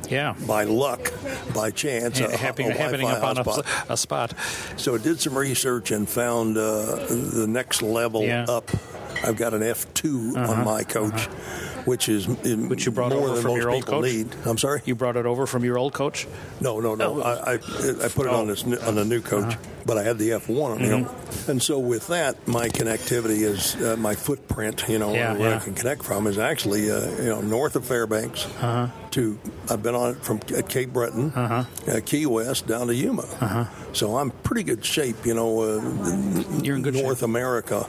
[0.09, 0.35] Yeah.
[0.47, 1.13] by luck,
[1.55, 3.43] by chance, a, happening, a happening upon a,
[3.91, 4.33] a spot.
[4.77, 8.45] So I did some research and found uh, the next level Yeah.
[8.45, 8.59] Uh-huh.
[8.59, 8.71] up.
[9.25, 11.29] I've got an F2 on my coach,
[11.89, 14.13] which is Which you brought more over than from most your old people coach?
[14.13, 14.29] need.
[14.47, 14.83] I'm sorry.
[14.85, 16.27] You brought it over from your old coach?
[16.61, 17.23] No, no, no.
[17.23, 17.23] Oh.
[17.23, 18.41] I, I I put it Oh.
[18.41, 21.05] on this new- on the new coach, but I had the F1 on Mm-hmm.
[21.05, 21.49] it.
[21.49, 24.85] And so with that, my connectivity is uh, my footprint.
[24.89, 25.57] You know, Yeah, where yeah.
[25.57, 28.89] I can connect from is actually uh, you know north of Fairbanks Uh-huh.
[29.13, 29.39] to
[29.71, 31.65] I've been on it from at Cape Breton, uh
[32.05, 33.23] Key West down to Yuma.
[33.41, 33.65] Uh-huh.
[33.93, 35.25] So I'm pretty good shape.
[35.25, 35.81] You know, uh,
[36.63, 37.25] You're in good North shape.
[37.25, 37.87] America.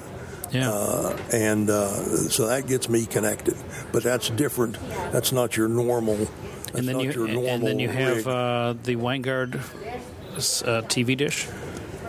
[0.52, 0.72] Yeah.
[0.72, 1.90] Uh, and uh,
[2.30, 3.56] so that gets me connected,
[3.92, 4.78] but that's different.
[5.12, 6.28] That's not your normal.
[6.74, 11.48] And then you and then you have uh, the Winegard uh, TV dish.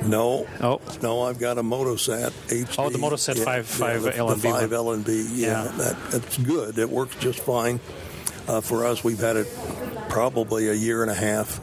[0.04, 0.46] No.
[0.60, 0.80] Oh.
[1.02, 2.74] No, I've got a Motosat HD.
[2.78, 4.70] Oh, the Motosat 5 5 the, LNB The 5.
[4.70, 5.26] LNB.
[5.34, 5.72] Yeah, Yeah.
[5.76, 6.78] That, that's good.
[6.78, 7.80] It works just fine.
[8.48, 9.46] Uh, for us, we've had it
[10.08, 11.62] probably a year and a half.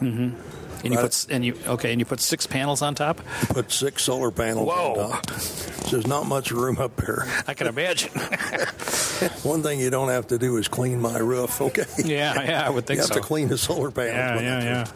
[0.84, 1.04] And you Right.
[1.10, 3.20] put and you okay, and you put six panels on top.
[3.48, 4.94] Put six solar panels Whoa.
[5.00, 5.30] on top.
[5.30, 7.26] So there's not much room up there.
[7.46, 8.10] I can imagine.
[9.42, 11.84] One thing you don't have to do is clean my roof, okay?
[12.04, 13.04] yeah, yeah, I would think so.
[13.04, 13.20] you have so.
[13.20, 14.14] to clean the solar panels.
[14.14, 14.92] yeah, when yeah, that's-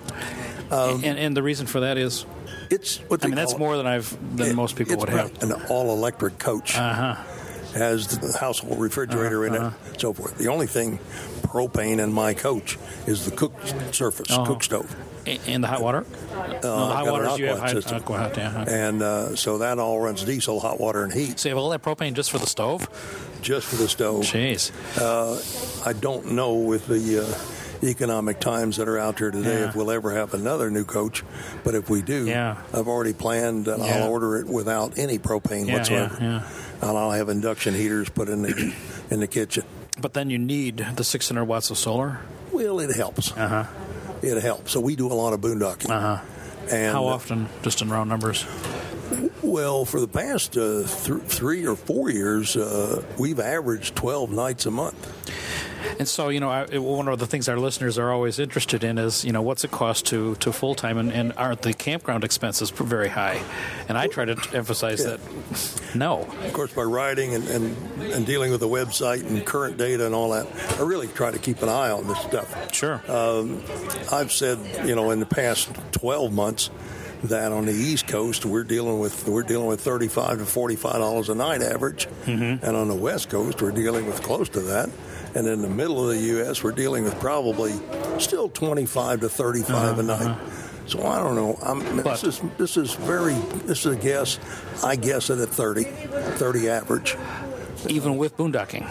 [1.03, 1.11] yeah.
[1.11, 2.25] and and the reason for that is,
[2.71, 5.09] It's what I mean, that's call- more than I've than it- most people it's would
[5.11, 5.43] have.
[5.43, 6.77] An all electric coach.
[6.77, 7.15] Uh huh.
[7.75, 9.57] has the household refrigerator Uh-huh.
[9.57, 10.37] in it, and so forth.
[10.39, 10.99] The only thing
[11.53, 13.53] propane in my coach is the cook
[13.93, 14.47] surface, Uh-huh.
[14.47, 14.95] cook stove.
[15.47, 16.05] And the hot water.
[16.35, 17.97] no, the hot water you have hot, system.
[17.99, 18.65] aqua hot, yeah.
[18.67, 21.71] And uh, so that all runs diesel, hot water, and heat So you have all
[21.71, 22.89] that propane just for the stove?
[23.43, 24.23] just for the stove.
[24.25, 24.71] Jeez.
[25.87, 29.69] I don't know with the uh, economic times that are out there today Yeah.
[29.69, 31.25] if we'll ever have another new coach,
[31.65, 32.57] but if we do, Yeah.
[32.73, 34.05] I've already planned and Yeah.
[34.05, 36.17] I'll order it without any propane whatsoever.
[36.21, 38.73] And I'll have induction heaters put in the
[39.11, 39.65] in the kitchen.
[40.01, 42.21] But then you need the 600 watts of solar.
[42.53, 43.33] Well, it helps.
[43.33, 43.65] Uh huh.
[44.23, 44.73] It helps.
[44.73, 45.91] So we do a lot of boondocking.
[45.91, 46.25] Uh huh.
[46.71, 47.49] And How often?
[47.63, 48.45] Just in round numbers.
[49.43, 54.65] Well, for the past uh, th- three or four years, uh, we've averaged 12 nights
[54.67, 54.97] a month.
[55.99, 58.99] And so, you know, I, one of the things our listeners are always interested in
[58.99, 62.25] is, you know, what's it cost to, to full time, and, and aren't the campground
[62.25, 63.43] expenses very high?
[63.89, 65.21] And I try to emphasize that
[65.95, 66.21] no.
[66.45, 67.77] Of course, by writing and, and,
[68.13, 70.47] and dealing with the website and current data and all that,
[70.79, 72.73] I really try to keep an eye on this stuff.
[72.75, 73.01] Sure.
[74.13, 76.71] I've said, you know, in the past 12 months,
[77.25, 81.29] that on the East Coast we're dealing with we're dealing with 35 to 45 dollars
[81.29, 82.65] a night average, Mm-hmm.
[82.65, 84.91] and on the West Coast we're dealing with close to that,
[85.35, 86.63] and in the middle of the U.S.
[86.63, 87.73] we're dealing with probably
[88.19, 90.39] still 25 to 35 a night.
[90.87, 91.57] So I don't know.
[91.63, 94.39] I'm, Uh-huh, But- this is this is very this is a guess.
[94.85, 97.17] I guess it at 30, 30 average.
[97.89, 98.87] Even with boondocking.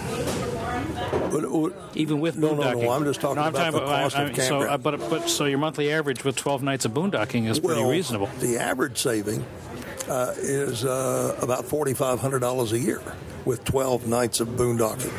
[1.32, 2.96] But, uh, Even with No, no, no, boondocking.
[2.96, 5.60] I'm just talking no, I'm about the cost of so, uh, but, but so your
[5.60, 8.28] monthly average with 12 nights of boondocking is pretty reasonable.
[8.40, 9.46] The average saving
[10.10, 13.02] uh, is uh, about forty five hundred dollars a year
[13.46, 15.14] with twelve nights of boondocking.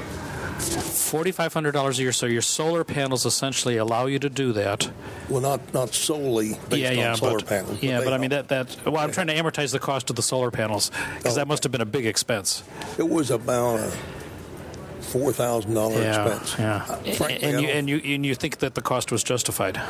[0.62, 2.12] $4,500 a year.
[2.12, 4.90] So your solar panels essentially allow you to do that.
[5.28, 7.82] Well, not not solely based yeah, yeah, on solar but, panels.
[7.82, 8.76] yeah, they but I mean that that.
[8.86, 11.48] Well, I'm trying to amortize the cost of the solar panels because that Oh.
[11.48, 12.62] must have been a big expense.
[12.98, 13.92] it was about a
[15.00, 16.56] four thousand dollar expense.
[16.58, 16.84] yeah.
[16.88, 19.80] Uh, frankly, and you and you and you think that the cost was justified?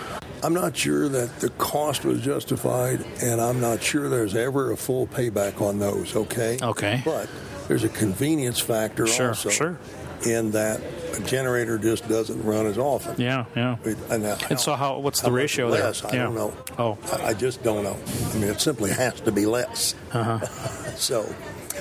[0.42, 4.76] I'm not sure that the cost was justified, and I'm not sure there's ever a
[4.76, 6.16] full payback on those.
[6.16, 6.58] Okay.
[6.60, 7.00] Okay.
[7.04, 7.28] But
[7.68, 9.50] there's a convenience factor Sure, also.
[9.50, 9.78] sure.
[10.24, 10.80] In that
[11.18, 13.20] a generator just doesn't run as often.
[13.20, 13.76] Yeah, yeah.
[14.08, 14.98] And, uh, And so how?
[14.98, 16.10] What's the much ratio less, there?
[16.12, 16.22] I yeah.
[16.24, 16.56] don't know.
[16.78, 17.98] Oh, I, I just don't know.
[18.30, 19.94] I mean, it simply has to be less.
[20.12, 20.38] Uh-huh.
[20.96, 21.22] so,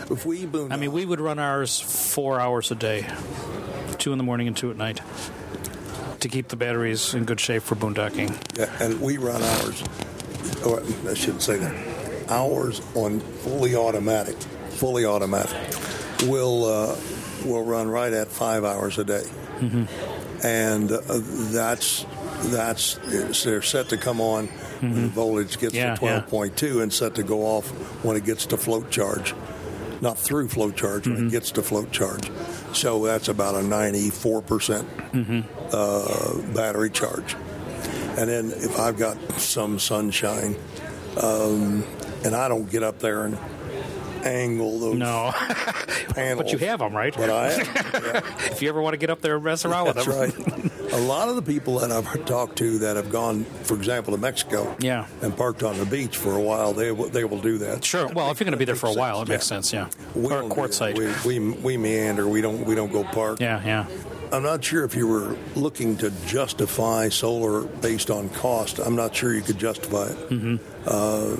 [0.09, 0.67] if we Uh-huh.
[0.71, 3.05] I mean, we would run ours four hours a day,
[3.99, 5.01] two in the morning and two at night,
[6.21, 8.35] to keep the batteries in good shape for boondocking.
[8.57, 9.83] yeah, and we run ours.
[10.65, 11.73] Or I shouldn't say that.
[12.29, 14.35] Ours on fully automatic,
[14.71, 15.55] fully automatic,
[16.27, 16.95] will uh,
[17.45, 19.23] will run right at five hours a day.
[19.59, 20.45] Mm-hmm.
[20.45, 21.01] and uh,
[21.53, 22.05] that's
[22.45, 22.95] that's
[23.43, 24.47] they're set to come on
[24.79, 26.21] when the voltage gets Yeah, to yeah.
[26.27, 27.67] 12.2 and set to go off
[28.03, 29.35] when it gets to float charge.
[30.01, 31.27] Not through float charge, when Mm-hmm.
[31.27, 32.31] it gets to float charge.
[32.73, 35.41] So that's about a 94% Mm-hmm.
[35.71, 37.35] uh, battery charge.
[38.17, 40.55] And then if I've got some sunshine,
[41.21, 41.83] um,
[42.25, 43.37] and I don't get up there and
[44.25, 45.31] angle those No,
[46.09, 46.37] panels.
[46.43, 47.13] but you have them, right?
[47.15, 48.21] But I yeah.
[48.51, 50.61] if you ever want to get up there and mess around with That's them.
[50.61, 50.93] right.
[50.93, 54.19] A lot of the people that I've talked to that have gone, for example, to
[54.19, 55.05] Mexico, Yeah.
[55.21, 57.85] and parked on the beach for a while, they will, they will do that.
[57.85, 58.07] Sure.
[58.09, 59.61] Well, if you're going to be there for a while, it makes yeah.
[59.61, 59.71] sense.
[59.73, 59.87] Yeah.
[60.15, 60.75] We or don't do court that.
[60.75, 60.97] site.
[60.97, 62.27] We, we we meander.
[62.27, 63.39] We don't we don't go park.
[63.39, 63.61] Yeah.
[63.65, 63.85] Yeah.
[64.33, 68.79] I'm not sure if you were looking to justify solar based on cost.
[68.79, 70.29] I'm not sure you could justify it.
[70.29, 70.55] Mm-hmm.
[70.85, 71.35] Uh,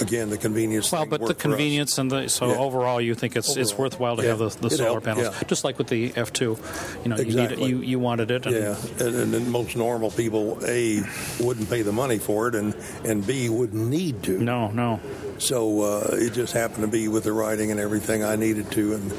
[0.00, 0.90] again, the convenience.
[0.92, 1.40] Well, but the us.
[1.40, 2.58] convenience and the so Yeah.
[2.58, 4.28] overall, you think it's it's worthwhile to Yeah.
[4.30, 5.42] have the, the solar helped, panels, yeah.
[5.48, 6.58] just like with the F two.
[7.02, 7.68] You know, Exactly.
[7.68, 8.46] you, need, you you wanted it.
[8.46, 11.02] And, Yeah, and, and most normal people a
[11.40, 12.74] wouldn't pay the money for it, and
[13.04, 14.38] and b wouldn't need to.
[14.38, 15.00] No, no.
[15.38, 18.94] So uh, it just happened to be with the writing and everything I needed to,
[18.94, 19.12] and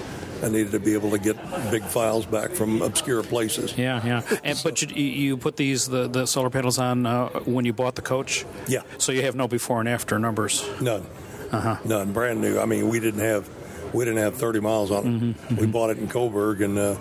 [0.43, 1.35] I needed to be able to get
[1.71, 3.77] big files back from obscure places.
[3.77, 4.37] Yeah, yeah.
[4.43, 7.95] And, but you, you put these the, the solar panels on uh, when you bought
[7.95, 8.45] the coach.
[8.67, 8.81] Yeah.
[8.97, 10.67] So you have no before and after numbers.
[10.81, 11.05] None,
[11.51, 11.77] Uh-huh.
[11.85, 12.59] none, brand new.
[12.59, 13.49] I mean, we didn't have
[13.93, 15.09] we didn't have 30 miles on it.
[15.09, 16.97] Mm-hmm, We bought it in Coburg and uh,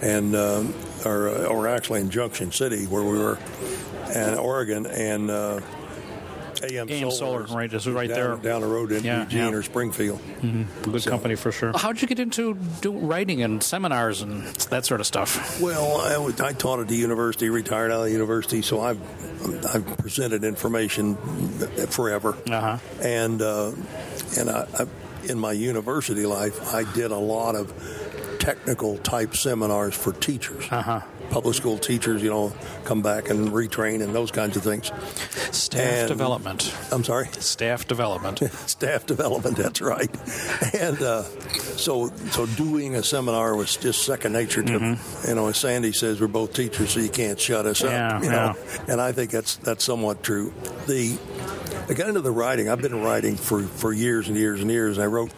[0.00, 0.74] and um,
[1.04, 3.38] or uh, or actually in Junction City where we were,
[4.14, 5.30] and Oregon and.
[5.30, 5.60] Uh,
[6.62, 8.52] AM, AM Solar, is right, this is right down, there.
[8.52, 9.58] down the road in Yeah, Eugene yeah.
[9.58, 10.20] or Springfield.
[10.82, 11.72] Good company for sure.
[11.76, 15.60] How'd you get into do writing and seminars and that sort of stuff?
[15.60, 19.00] Well, I, was- I taught at the university, retired out of the university, so I've
[19.74, 21.16] I've presented information
[21.88, 22.36] forever.
[22.48, 22.78] Uh-huh.
[23.02, 23.72] And uh,
[24.38, 24.86] and I, I,
[25.28, 27.72] in my university life, I did a lot of
[28.42, 30.64] technical type seminars for teachers.
[30.68, 31.00] Uh-huh.
[31.30, 32.52] Public school teachers, you know,
[32.84, 34.90] come back and retrain and those kinds of things.
[35.56, 36.74] Staff And- development.
[36.90, 37.28] I'm sorry.
[37.38, 38.40] Staff development.
[38.66, 39.56] staff development.
[39.56, 40.10] That's right.
[40.74, 44.98] And uh, so, so doing a seminar was just second nature to me.
[45.28, 48.24] You know, as Sandy says, we're both teachers, so you can't shut us Yeah, up.
[48.24, 48.54] You know,
[48.88, 50.52] and I think that's that's somewhat true.
[50.88, 51.16] The
[51.88, 52.68] I got into the writing.
[52.68, 54.96] I've been writing for for years and years and years.
[54.98, 55.30] And I wrote.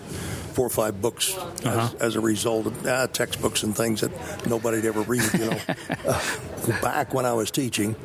[0.55, 1.35] Four or five books
[1.65, 5.59] as, as a result of uh, textbooks and things that nobody'd ever read, you know.
[6.09, 6.21] uh,
[6.81, 7.97] back when I was teaching,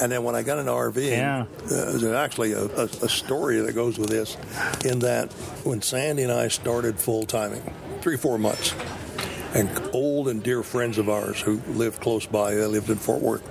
[0.00, 1.42] and then when I got into RVing, Yeah.
[1.64, 4.36] uh, there's actually a, a, a story that goes with this
[4.84, 5.32] in that
[5.64, 7.62] when Sandy and I started full timing,
[8.00, 8.72] three, four months,
[9.54, 13.20] and old and dear friends of ours who lived close by, they lived in Fort
[13.20, 13.42] Worth,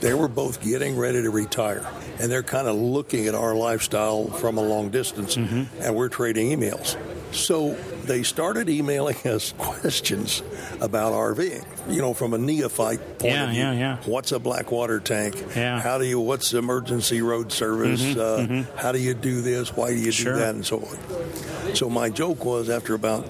[0.00, 1.86] they were both getting ready to retire.
[2.20, 6.50] And they're kind of looking at our lifestyle from a long distance, and we're trading
[6.56, 6.96] emails.
[7.32, 7.74] So
[8.04, 10.42] they started emailing us questions
[10.80, 13.60] about RVing, you know, from a neophyte point Yeah, of view.
[13.60, 13.96] yeah, yeah.
[14.04, 15.36] What's a black water tank?
[15.54, 15.78] Yeah.
[15.78, 16.18] Mm-hmm, How do you?
[16.20, 18.02] What's emergency road service?
[18.16, 19.76] uh, How do you do this?
[19.76, 20.34] Why do you Sure.
[20.34, 20.54] do that?
[20.54, 21.74] And so on.
[21.76, 23.24] So my joke was after about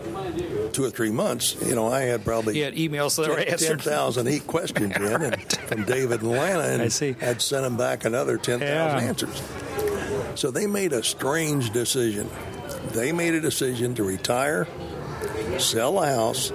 [0.73, 3.49] two or three months, you know, I had probably You had emails that were ten
[3.49, 3.83] answered.
[3.83, 7.17] thousand eight questions in, and from David and Lana, and I see.
[7.21, 9.09] had sent them back another ten thousand Yeah.
[9.09, 9.43] answers.
[10.37, 12.31] So they made a strange decision.
[12.93, 14.67] They made a decision to retire,
[15.59, 16.53] sell a house,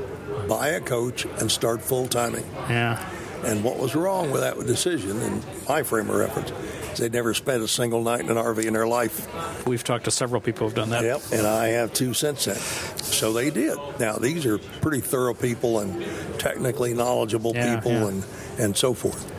[0.48, 2.46] buy a coach, and start full timing.
[2.70, 3.04] Yeah.
[3.44, 6.52] And what was wrong with that decision, in my frame of reference,
[6.94, 9.28] is they'd never spent a single night in an RV in their life.
[9.68, 11.04] We've talked to several people who've done that.
[11.04, 12.56] Yep, and I have two since then.
[12.56, 13.78] So they did.
[14.00, 16.04] Now these are pretty thorough people and
[16.40, 18.08] technically knowledgeable Yeah, people yeah.
[18.08, 18.26] and
[18.58, 19.32] and so forth.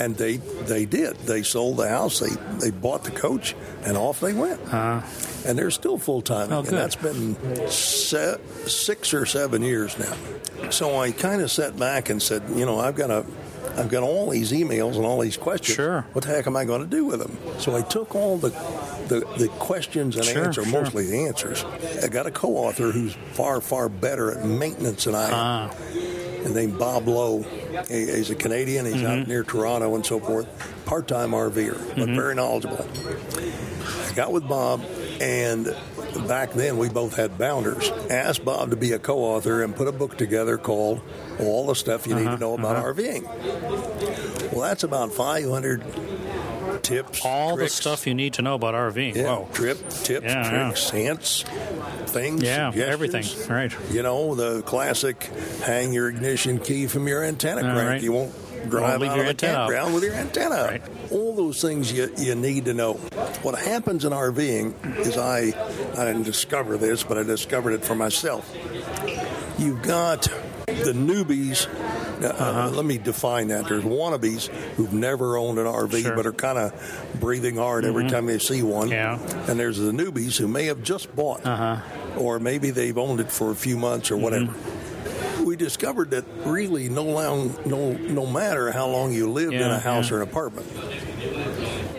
[0.00, 1.16] And they they did.
[1.18, 2.18] They sold the house.
[2.20, 2.30] They
[2.60, 4.60] they bought the coach, and off they went.
[4.72, 5.02] Uh,
[5.46, 6.52] And they're still full time.
[6.52, 6.78] Oh, and good.
[6.78, 7.36] that's been
[7.68, 10.16] se- six or seven years now.
[10.70, 13.24] So I kind of sat back and said, you know, I've got a.
[13.76, 15.74] I've got all these emails and all these questions.
[15.74, 16.02] Sure.
[16.12, 17.36] What the heck am I going to do with them?
[17.58, 18.50] So I took all the
[19.08, 20.72] the, the questions and Sure, answer, sure.
[20.82, 21.64] mostly the answers.
[22.02, 25.32] I got a co-author who's far far better at maintenance than I am.
[25.34, 25.70] Ah.
[26.44, 27.42] His name Bob Lowe.
[27.88, 28.86] He- He's a Canadian.
[28.86, 29.06] He's Mm-hmm.
[29.06, 30.46] out near Toronto and so forth.
[30.84, 32.14] Part-time RVer, but Mm-hmm.
[32.14, 32.86] very knowledgeable.
[34.08, 34.82] I got with Bob,
[35.20, 35.74] and
[36.28, 37.90] back then we both had bounders.
[38.10, 41.00] Asked Bob to be a co-author and put a book together called
[41.40, 43.24] "All the Stuff You Need Uh-huh, to Know About RVing."
[44.52, 45.82] Well, that's about 500
[46.84, 47.24] tips.
[47.24, 47.76] all tricks.
[47.76, 49.14] the stuff you need to know about RVing.
[49.16, 49.48] Yeah, Whoa.
[49.52, 51.42] trip, tips, Yeah, tricks, hints,
[52.06, 53.24] things, Yeah, everything.
[53.48, 53.72] Right.
[53.90, 55.24] You know, the classic
[55.64, 57.88] hang your ignition key from your antenna All crank.
[57.88, 58.02] right.
[58.02, 58.32] You won't
[58.70, 59.38] drive out your of out.
[59.38, 60.64] campground with your antenna.
[60.64, 60.82] Right.
[61.10, 62.94] All those things you, you need to know.
[63.42, 65.52] What happens in RVing is I,
[65.98, 68.50] I didn't discover this, but I discovered it for myself.
[69.58, 70.22] You've got
[70.66, 71.66] The newbies,
[72.22, 72.70] uh, Uh-huh.
[72.70, 73.66] let me define that.
[73.68, 76.10] There's wannabes who've never owned an RV Sure.
[76.10, 76.16] Mm-hmm.
[76.16, 78.88] but are kind of breathing hard every time they see one.
[78.90, 79.18] Yeah.
[79.48, 81.78] And there's the newbies who may have just bought, Uh-huh.
[82.18, 84.46] or maybe they've owned it for a few months or whatever.
[84.52, 85.44] Mm-hmm.
[85.44, 89.78] We discovered that really no long, no no matter how long you lived in a
[89.78, 90.16] house yeah.
[90.16, 90.66] or an apartment,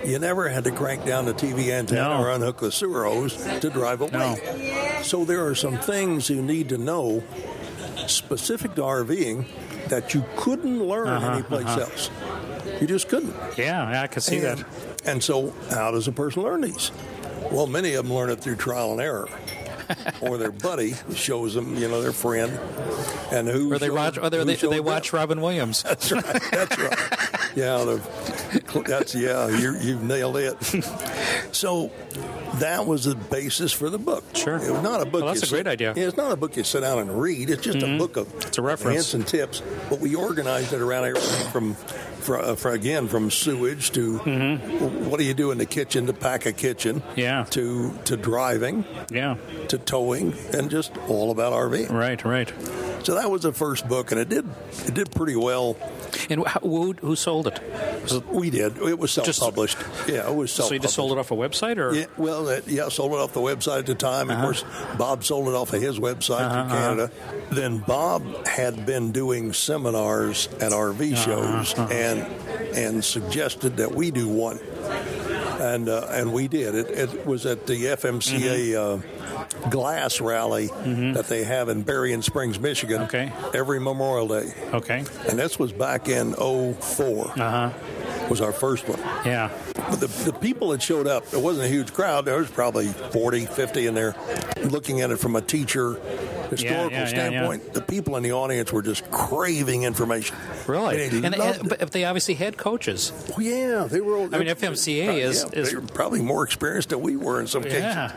[0.03, 2.24] you never had to crank down the TV antenna No.
[2.24, 4.99] or unhook the sewer hose to drive away.
[5.03, 7.24] So there are some things you need to know
[8.08, 9.45] specific to RVing
[9.89, 12.10] that you couldn't learn Uh-huh, anyplace else.
[12.82, 13.34] You just couldn't.
[13.58, 14.66] Yeah, yeah, I can see and, that.
[15.06, 16.91] and so, how does a person learn these?
[17.51, 19.30] Well, many of them learn it through trial and error.
[20.22, 22.51] or their buddy shows them, you know, their friend,
[23.32, 24.86] and who Or they watch, or they, they, showed they them.
[24.86, 25.84] watch Robin Williams.
[25.84, 26.24] That's right.
[26.51, 27.30] That's right.
[27.56, 27.97] Yeah,
[28.86, 29.47] that's yeah.
[29.47, 30.56] You, you've nailed it.
[31.51, 31.89] So
[32.56, 34.24] that was the basis for the book.
[34.34, 34.58] Sure.
[34.58, 35.24] It was not a book.
[35.24, 35.93] Well, that's a great sit- idea.
[35.95, 37.49] Yeah, it's not a book you sit down and read.
[37.49, 38.95] It's just a book of It's a reference.
[38.95, 39.62] hints and tips.
[39.89, 45.18] But we organized it around everything from, from, uh, from again from sewage to what
[45.20, 47.01] do you do in the kitchen to pack a kitchen.
[47.16, 47.45] Yeah.
[47.51, 49.38] To to driving Yeah,
[49.70, 51.89] to towing and just all about RV.
[51.91, 52.51] right, right.
[53.06, 54.45] So that was the first book, and it did
[54.88, 55.78] it did pretty well.
[56.30, 57.59] And how, who, who sold it?
[58.03, 58.28] Was it?
[58.28, 58.78] We did.
[58.78, 59.78] It was self-published.
[60.07, 60.68] yeah, it was self-published.
[60.68, 63.20] So you just sold it off a website, or Yeah, well, that, yeah, sold it
[63.20, 64.30] off the website at the time.
[64.30, 64.39] Uh-huh.
[64.39, 64.63] Of course,
[64.97, 67.11] Bob sold it off of his website to Canada.
[67.51, 72.22] Then Bob had been doing seminars at RV Uh-huh, shows and
[72.76, 74.59] and suggested that we do one,
[75.59, 76.76] and uh, and we did.
[76.76, 78.72] It, it was at the FMCA.
[78.74, 79.14] Mm-hmm.
[79.66, 80.68] Uh, Glass rally
[81.13, 83.32] that they have in Berrien Springs, Michigan, Okay.
[83.53, 85.03] every Memorial Day, Okay.
[85.30, 87.70] and this was back in 04 Uh huh.
[88.30, 88.99] was our first one.
[89.26, 89.49] Yeah.
[89.89, 92.26] But the, the people that showed up, it wasn't a huge crowd.
[92.26, 94.16] There was probably 40, 50 in there
[94.63, 95.99] looking at it from a teacher
[96.49, 97.74] historical yeah, yeah, standpoint.
[97.74, 100.36] The people in the audience were just craving information.
[100.68, 101.03] really?
[101.05, 103.11] And they And, and, but they obviously had coaches.
[103.36, 104.18] Oh, yeah, they were.
[104.18, 107.47] All, I mean, FMCA is- yeah, is- were probably more experienced than we were in
[107.47, 107.82] some cases.
[107.82, 108.11] Yeah.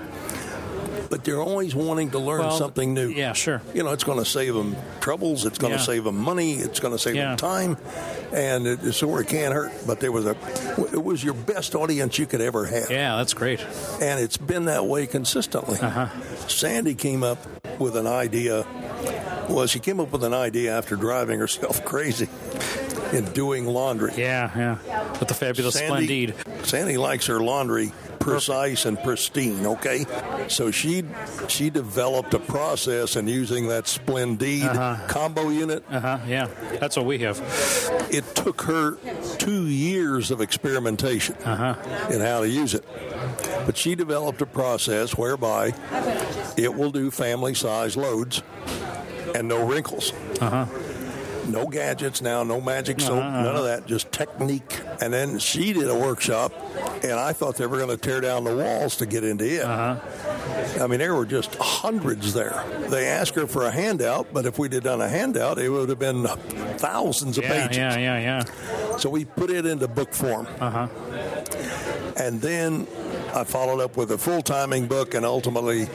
[1.11, 3.09] But they're always wanting to learn Well, something new.
[3.09, 3.63] yeah, sure.
[3.75, 5.47] You know, it's going to save them troubles.
[5.47, 5.85] It's going to Yeah.
[5.85, 6.55] save them money.
[6.55, 7.29] It's going to save Yeah.
[7.35, 7.77] them time,
[8.33, 9.73] and it, it sort of can't hurt.
[9.87, 10.37] But there was a,
[10.93, 12.91] it was your best audience you could ever have.
[12.91, 13.61] Yeah, that's great.
[14.03, 15.79] and it's been that way consistently.
[15.81, 16.09] Uh-huh.
[16.47, 17.39] Sandy came up
[17.81, 18.67] with an idea.
[19.49, 22.29] Well, she came up with an idea after driving herself crazy
[23.13, 24.13] in doing laundry.
[24.17, 24.51] Yeah,
[24.87, 25.11] yeah.
[25.19, 26.67] With the fabulous Sandy, Splendide.
[26.67, 27.93] Sandy likes her laundry
[28.31, 29.67] precise and pristine.
[29.67, 30.05] Okay,
[30.49, 31.05] so she
[31.49, 35.07] she developed a process and using that Splendide uh-huh.
[35.09, 35.85] combo unit.
[35.91, 36.19] Uh huh.
[36.27, 36.49] Yeah.
[36.81, 37.41] That's what we have.
[38.11, 38.97] It took her
[39.39, 42.11] two years of experimentation uh-huh.
[42.13, 42.85] in how to use it.
[43.67, 45.75] But she developed a process whereby
[46.57, 48.43] it will do family size loads
[49.35, 50.13] and no wrinkles.
[50.41, 50.67] Uh-huh.
[51.49, 54.81] No gadgets now, no magic soap, none of that, just technique.
[55.01, 56.53] And then she did a workshop,
[57.03, 59.65] and I thought they were going to tear down the walls to get into it.
[59.65, 62.63] I mean, there were just hundreds there.
[62.89, 65.89] They asked her for a handout, but if we'd have done a handout, it would
[65.89, 66.25] have been
[66.79, 67.77] thousands of Yeah, pages.
[67.79, 68.97] yeah, yeah, yeah.
[68.99, 70.47] So we put it into book form.
[70.61, 70.89] Uh-huh.
[72.17, 72.87] And then
[73.39, 75.89] I followed up with a full timing book and ultimately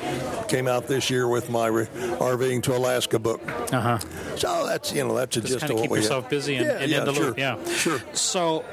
[0.47, 3.41] came out this year with my re- RVing to Alaska book.
[3.73, 3.99] Uh huh.
[4.35, 6.29] So that's, you know, that's a Just kind of keep yourself have.
[6.31, 7.37] busy and, yeah, and yeah, in the sure, loop.
[7.37, 7.63] Yeah.
[7.65, 7.99] Sure.
[8.13, 8.63] So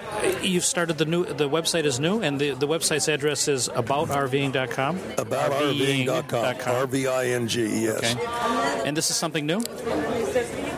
[0.42, 1.24] you've started the new.
[1.24, 4.98] The website is new, and the, the website's address is aboutrving.com.
[4.98, 6.56] AboutRVing.com.
[6.66, 8.14] R-V-I-N-G, yes.
[8.16, 8.82] Okay.
[8.86, 9.60] And this is something new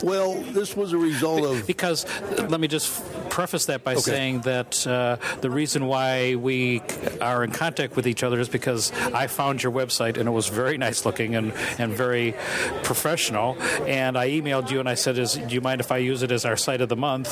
[0.03, 2.07] Well, this was a result of because
[2.49, 2.89] let me just
[3.33, 6.83] preface that by saying that uh, the reason why we
[7.19, 10.49] are in contact with each other is because I found your website and it was
[10.49, 12.35] very nice looking and, and very
[12.83, 13.57] professional.
[13.87, 16.31] And I emailed you and I said, "Is do you mind if I use it
[16.31, 17.31] as our site of the month?"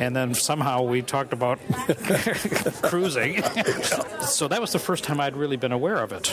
[0.00, 1.58] And then somehow we talked about
[2.82, 3.42] cruising.
[4.22, 6.32] so that was the first time I'd really been aware of it.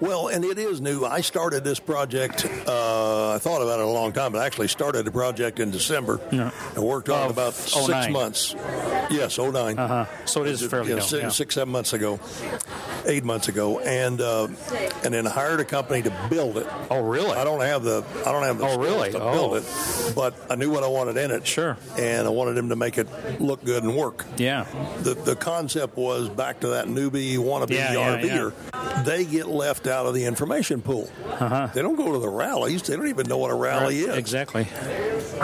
[0.00, 1.04] Well, and it is new.
[1.04, 2.44] I started this project.
[2.66, 5.70] Uh, I thought about it a long time, but I actually started the project in
[5.70, 6.20] December.
[6.32, 6.50] Yeah.
[6.76, 8.12] I worked on it about six 09.
[8.12, 8.54] months.
[9.10, 9.78] Yes, 09.
[9.78, 10.04] Uh-huh.
[10.26, 11.28] So it is fairly yeah, six, yeah.
[11.30, 12.20] six, seven months ago,
[13.06, 14.48] eight months ago, and uh,
[15.04, 16.66] and then hired a company to build it.
[16.90, 17.32] Oh, really?
[17.32, 19.12] I don't have the I don't have the Oh, really?
[19.12, 19.32] to Oh.
[19.32, 21.46] build it, but I knew what I wanted in it.
[21.46, 21.76] Sure.
[21.98, 23.08] and I wanted him to make it
[23.40, 24.24] look good and work.
[24.36, 24.66] Yeah.
[25.02, 28.20] The the concept was back to that newbie wannabe Yeah, yeah,
[28.52, 29.04] RVer.
[29.04, 31.08] They get left out of the information pool.
[31.26, 31.68] Uh-huh.
[31.72, 32.82] They don't go to the rallies.
[32.82, 34.16] They don't even know what a rally is.
[34.16, 34.66] Exactly.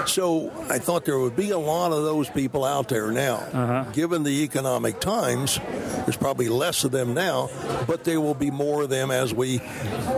[0.06, 3.34] So I thought there would be a lot of those people out there now.
[3.52, 3.84] Uh-huh.
[3.92, 5.58] Given the economic times,
[6.04, 7.50] there's probably less of them now,
[7.88, 9.54] but there will be more of them as we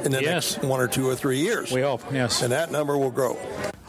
[0.04, 0.56] in the Yes.
[0.58, 1.72] next one or two or three years.
[1.72, 2.02] We hope.
[2.12, 2.42] Yes.
[2.42, 3.38] and that number will grow.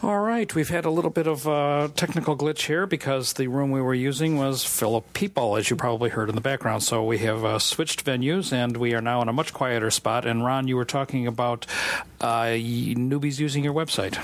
[0.00, 3.72] All right, we've had a little bit of a technical glitch here because the room
[3.72, 6.84] we were using was full of people, as you probably heard in the background.
[6.84, 10.24] So we have uh, switched venues, and we are now in a much quieter spot.
[10.24, 11.66] And Ron, you were talking about
[12.20, 14.14] uh, newbies using your website.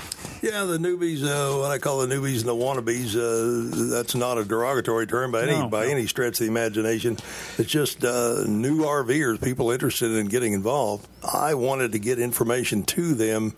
[0.41, 4.37] Yeah, the newbies, uh, what I call the newbies and the wannabes, uh, that's not
[4.41, 7.17] a derogatory term by any No, by any stretch of the imagination.
[7.57, 11.07] It's just uh, new RVers, people interested in getting involved.
[11.23, 13.53] I wanted to get information to them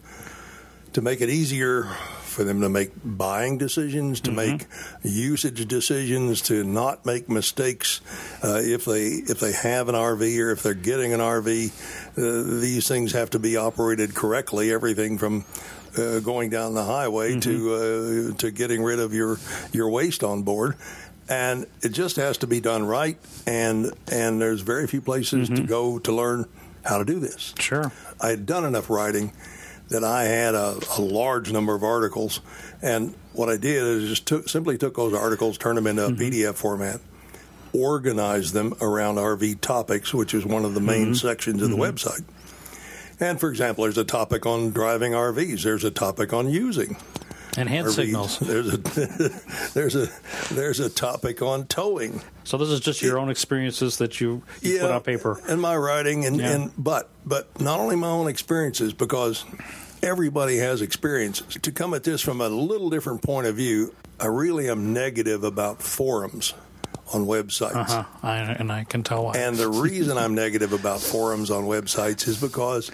[0.94, 4.66] to make it easier for them to make buying decisions, to make
[5.04, 8.02] usage decisions, to not make mistakes
[8.44, 11.72] uh, if they if they have an RV or if they're getting an RV.
[12.18, 14.72] Uh, these things have to be operated correctly.
[14.72, 15.46] Everything from
[15.98, 18.32] uh, going down the highway to mm-hmm.
[18.32, 19.38] uh, to getting rid of your
[19.72, 20.76] your waste on board.
[21.30, 25.56] And it just has to be done right, and and there's very few places to
[25.56, 25.66] mm-hmm.
[25.66, 26.46] go to learn
[26.86, 27.54] how to do this.
[27.60, 27.92] Sure.
[28.22, 29.34] I had done enough writing
[29.90, 32.40] that I had a, a large number of articles,
[32.82, 36.10] and what I did is just took, simply took those articles, turned them into a
[36.10, 36.22] mm-hmm.
[36.22, 37.00] PDF format,
[37.74, 42.24] organized them around RV topics, which is one of the main sections of the website.
[43.20, 45.64] And for example, there's a topic on driving RVs.
[45.64, 46.98] There's a topic on using
[47.58, 47.92] And hand RVs.
[47.96, 48.40] signals.
[48.42, 48.78] There's a
[49.74, 50.08] there's a
[50.54, 52.22] there's a topic on towing.
[52.44, 55.40] So this is just your own experiences that you, you put on paper.
[55.48, 56.52] and my writing and, Yeah.
[56.52, 59.44] and but but not only my own experiences because
[60.04, 64.28] everybody has experiences to come at this from a little different point of view i
[64.28, 66.54] really am negative about forums
[67.14, 68.04] on websites Uh-huh.
[68.22, 69.38] I, and I can tell why.
[69.38, 72.92] and the reason I'm negative about forums on websites is because,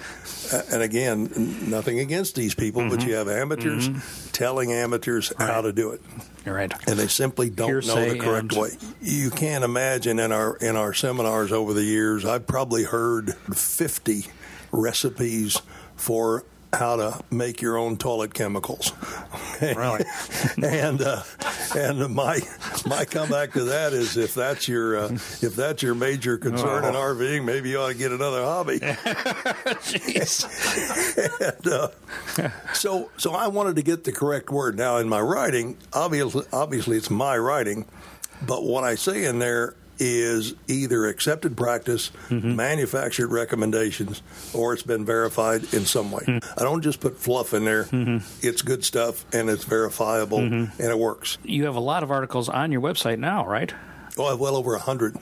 [0.54, 1.30] uh, and again,
[1.70, 3.10] nothing against these people, but Mm-hmm.
[3.10, 3.90] you have amateurs
[4.32, 6.02] telling amateurs how to do it
[6.46, 6.72] You're right.
[6.88, 8.70] and they simply don't know the correct way.
[9.02, 14.26] You can't imagine in our in our seminars over the years, I've probably heard 50
[14.72, 15.62] recipes
[15.96, 16.44] for
[16.74, 18.92] how to make your own toilet chemicals.
[19.62, 20.04] Really?
[20.64, 21.24] and uh,
[21.76, 22.40] and my
[22.86, 26.96] my comeback to that is if that's your uh, if that's your major concern in
[26.96, 27.00] Oh.
[27.00, 28.80] RVing, maybe you ought to get another hobby.
[29.84, 30.46] Jeez.
[31.40, 31.90] and, uh,
[32.74, 34.76] so so I wanted to get the correct word.
[34.78, 37.86] Now in my writing, obviously obviously it's my writing,
[38.46, 42.58] but what I say in there is either accepted practice, mm-hmm.
[42.58, 44.22] manufactured recommendations,
[44.54, 46.24] or it's been verified in some way.
[46.24, 46.60] Mm-hmm.
[46.60, 47.86] I don't just put fluff in there.
[47.86, 48.46] Mm-hmm.
[48.46, 51.38] It's good stuff and it's verifiable and it works.
[51.44, 53.74] You have a lot of articles on your website now, right?
[54.18, 55.16] Oh, I have well over a hundred.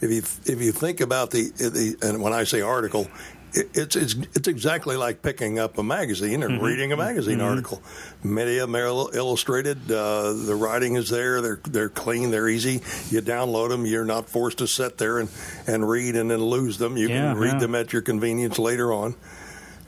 [0.00, 0.18] If you
[0.52, 3.08] if you think about the, the and when I say article,
[3.54, 7.82] it's it's it's exactly like picking up a magazine and reading a magazine article.
[8.22, 9.90] Many of them are illustrated.
[9.90, 11.40] Uh, the writing is there.
[11.40, 12.30] They're they're clean.
[12.30, 12.82] They're easy.
[13.08, 13.86] You download them.
[13.86, 15.30] You're not forced to sit there and,
[15.66, 16.96] and read and then lose them.
[16.96, 17.58] You Yeah, can read yeah.
[17.60, 19.14] them at your convenience later on.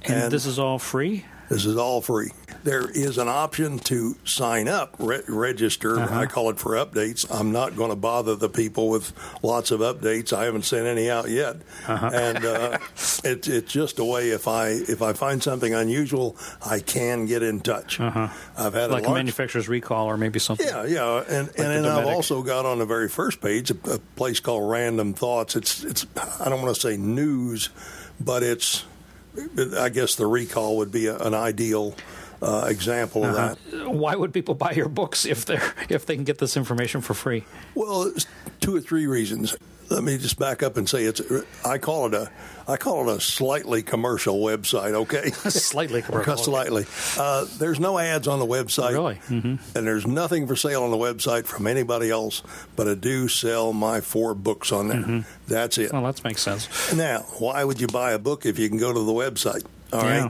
[0.05, 1.25] And, And- this is all free?
[1.49, 2.31] This is all free.
[2.65, 5.99] There is an option to sign up, re- register.
[5.99, 6.21] Uh-huh.
[6.21, 7.25] I call it for updates.
[7.31, 10.33] I'm not going to bother the people with lots of updates.
[10.33, 12.11] I haven't sent any out yet, uh-huh.
[12.13, 12.79] and uh,
[13.25, 14.31] it's it's just a way.
[14.31, 17.99] If I if I find something unusual, I can get in touch.
[18.01, 18.29] Uh-huh.
[18.57, 20.67] I've had Like a a large manufacturer's recall or maybe something?
[20.67, 23.77] yeah, yeah, and and the then I've also got on the very first page a,
[23.95, 25.57] a place called Random Thoughts.
[25.57, 26.07] It's it's
[26.41, 27.71] I don't want to say news,
[28.21, 28.85] but it's
[29.79, 31.95] I guess the recall would be an ideal
[32.41, 33.59] uh, example of that.
[33.89, 35.59] Why would people buy your books if they
[35.89, 37.45] if they can get this information for free?
[37.75, 38.13] Well,
[38.61, 39.57] two or three reasons.
[39.91, 41.23] Let me just back up and say it's.
[41.65, 42.31] I call it a.
[42.69, 44.93] I call it a slightly commercial website.
[44.93, 46.37] Okay, Slightly commercial.
[46.37, 46.85] Slightly.
[47.19, 48.93] Uh, there's no ads on the website.
[48.93, 49.15] Really?
[49.29, 49.77] Mm-hmm.
[49.79, 52.43] And there's nothing for sale on the website from anybody else.
[52.77, 54.99] But I do sell my four books on there.
[55.01, 55.21] Mm-hmm.
[55.49, 55.93] That's it.
[55.93, 56.93] Well, that makes sense.
[56.93, 59.65] Now, why would you buy a book if you can go to the website?
[59.93, 60.25] All right.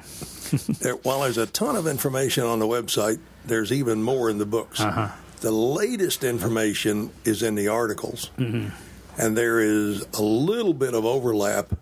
[0.53, 0.59] Yeah.
[0.80, 4.47] there, while there's a ton of information on the website, there's even more in the
[4.47, 4.80] books.
[4.80, 5.09] Uh-huh.
[5.41, 8.68] The latest information is in the articles, Mm-hmm.
[9.20, 11.72] and there is a little bit of overlap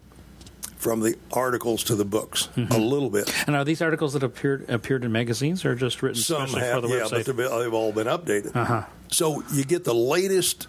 [0.86, 2.48] from the articles to the books.
[2.54, 2.72] Mm-hmm.
[2.72, 3.28] A little bit.
[3.48, 6.80] And are these articles that appeared appeared in magazines or just written Some have, for
[6.82, 7.26] the yeah, website?
[7.26, 8.54] but they've, all been updated.
[8.54, 8.84] Uh-huh.
[9.08, 10.68] So you get the latest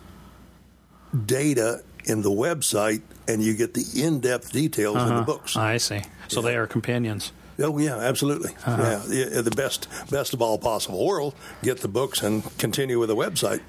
[1.26, 5.24] data in the website, and you get the in-depth details in the Uh-huh.
[5.24, 5.56] books.
[5.56, 6.02] I see.
[6.30, 7.32] So they are companions.
[7.60, 8.54] Oh yeah, absolutely.
[8.66, 9.02] Uh-huh.
[9.10, 11.36] Yeah, yeah, the best best of all possible world.
[11.62, 13.62] Get the books and continue with the website.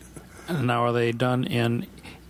[0.46, 1.86] And now are they done in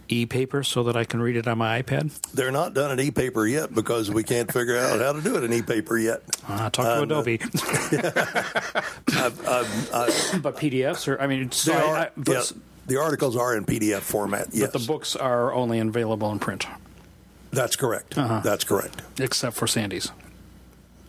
[0.09, 2.13] e-paper so that I can read it on my iPad?
[2.33, 5.45] They're not done in e-paper yet because we can't figure out how to do it
[5.45, 6.23] in e-paper yet.
[6.49, 7.39] Uh, talk to Um, Adobe.
[9.09, 11.21] I've, I've, I've, but PDFs are.
[11.21, 12.43] I mean, so they I- are- I- but, yeah,
[12.87, 14.49] the articles are in PDF format.
[14.53, 16.67] Yes, but the books are only available in print,
[17.51, 18.17] That's correct.
[18.17, 18.41] Uh-huh.
[18.43, 19.03] That's correct.
[19.21, 20.11] except for Sandy's.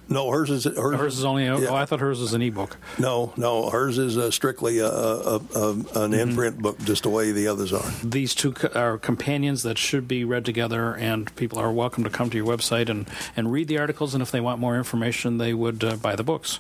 [0.10, 1.46] No, hers is hers, Hers is only.
[1.46, 1.68] A, yeah.
[1.70, 2.78] Oh, I thought hers was an ebook.
[2.98, 3.70] no, no.
[3.70, 5.98] Hers is uh, strictly a, a, a, a, Mm-hmm.
[5.98, 7.86] an imprint book, just the way the others are.
[8.04, 12.10] These two co- are companions that should be read together, and people are welcome to
[12.10, 13.08] come to your website and,
[13.38, 14.14] and read the articles.
[14.16, 16.60] And if they want more information, they would uh, buy the books.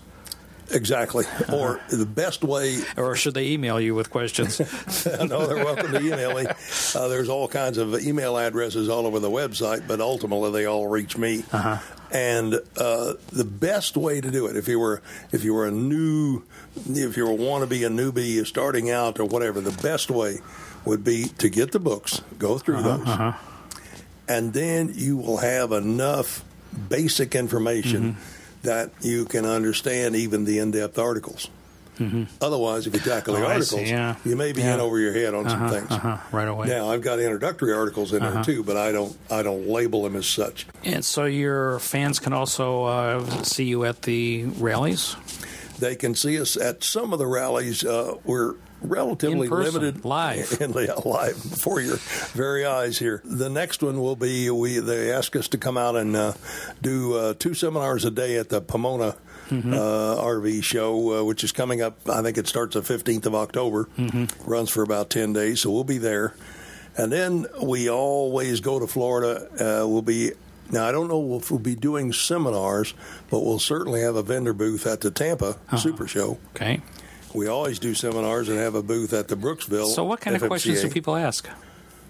[0.71, 1.25] Exactly.
[1.25, 1.55] Uh-huh.
[1.57, 4.59] Or the best way Or should they email you with questions?
[5.05, 6.45] no, they're welcome to email me.
[6.95, 10.87] Uh, there's all kinds of email addresses all over the website, but ultimately they all
[10.87, 11.43] reach me.
[11.51, 11.77] Uh-huh.
[12.11, 15.01] And uh, the best way to do it, if you were
[15.31, 16.41] if you were a new,
[16.89, 20.39] if you were want to be a newbie starting out or whatever, the best way
[20.85, 22.97] would be to get the books, go through Uh-huh,
[23.31, 23.35] those,
[24.27, 26.43] and then you will have enough
[26.89, 28.17] basic information
[28.63, 31.49] that you can understand even the in-depth articles.
[32.41, 34.15] Otherwise, if you tackle the Oh, see, articles, yeah.
[34.23, 34.75] you may be Yeah.
[34.75, 35.91] in over your head on some things.
[35.91, 36.67] uh-huh, right away.
[36.71, 36.77] Uh-huh.
[36.85, 40.15] Now, I've got introductory articles in there too, but I don't I don't label them
[40.15, 40.65] as such.
[40.85, 45.17] And so your fans can also uh, see you at the rallies.
[45.79, 47.83] They can see us at some of the rallies.
[47.83, 50.57] Uh, we're relatively person, limited live.
[50.61, 51.97] in live before your
[52.33, 53.21] very eyes here.
[53.25, 54.79] The next one will be we.
[54.79, 56.33] They ask us to come out and uh,
[56.81, 59.15] do uh, two seminars a day at the Pomona.
[59.49, 59.73] Mm-hmm.
[59.73, 59.77] Uh,
[60.23, 61.97] RV show, uh, which is coming up.
[62.07, 64.47] I think it starts the 15th of October, Mm-hmm.
[64.47, 66.35] runs for about 10 days, so we'll be there.
[66.95, 69.47] And then we always go to Florida.
[69.53, 70.33] Uh, we'll be
[70.69, 70.87] now.
[70.87, 72.93] I don't know if we'll be doing seminars,
[73.31, 75.77] but we'll certainly have a vendor booth at the Tampa Uh-huh.
[75.77, 76.37] Super Show.
[76.55, 76.81] Okay.
[77.33, 79.87] We always do seminars and have a booth at the Brooksville.
[79.87, 81.47] So what kind of questions do people ask?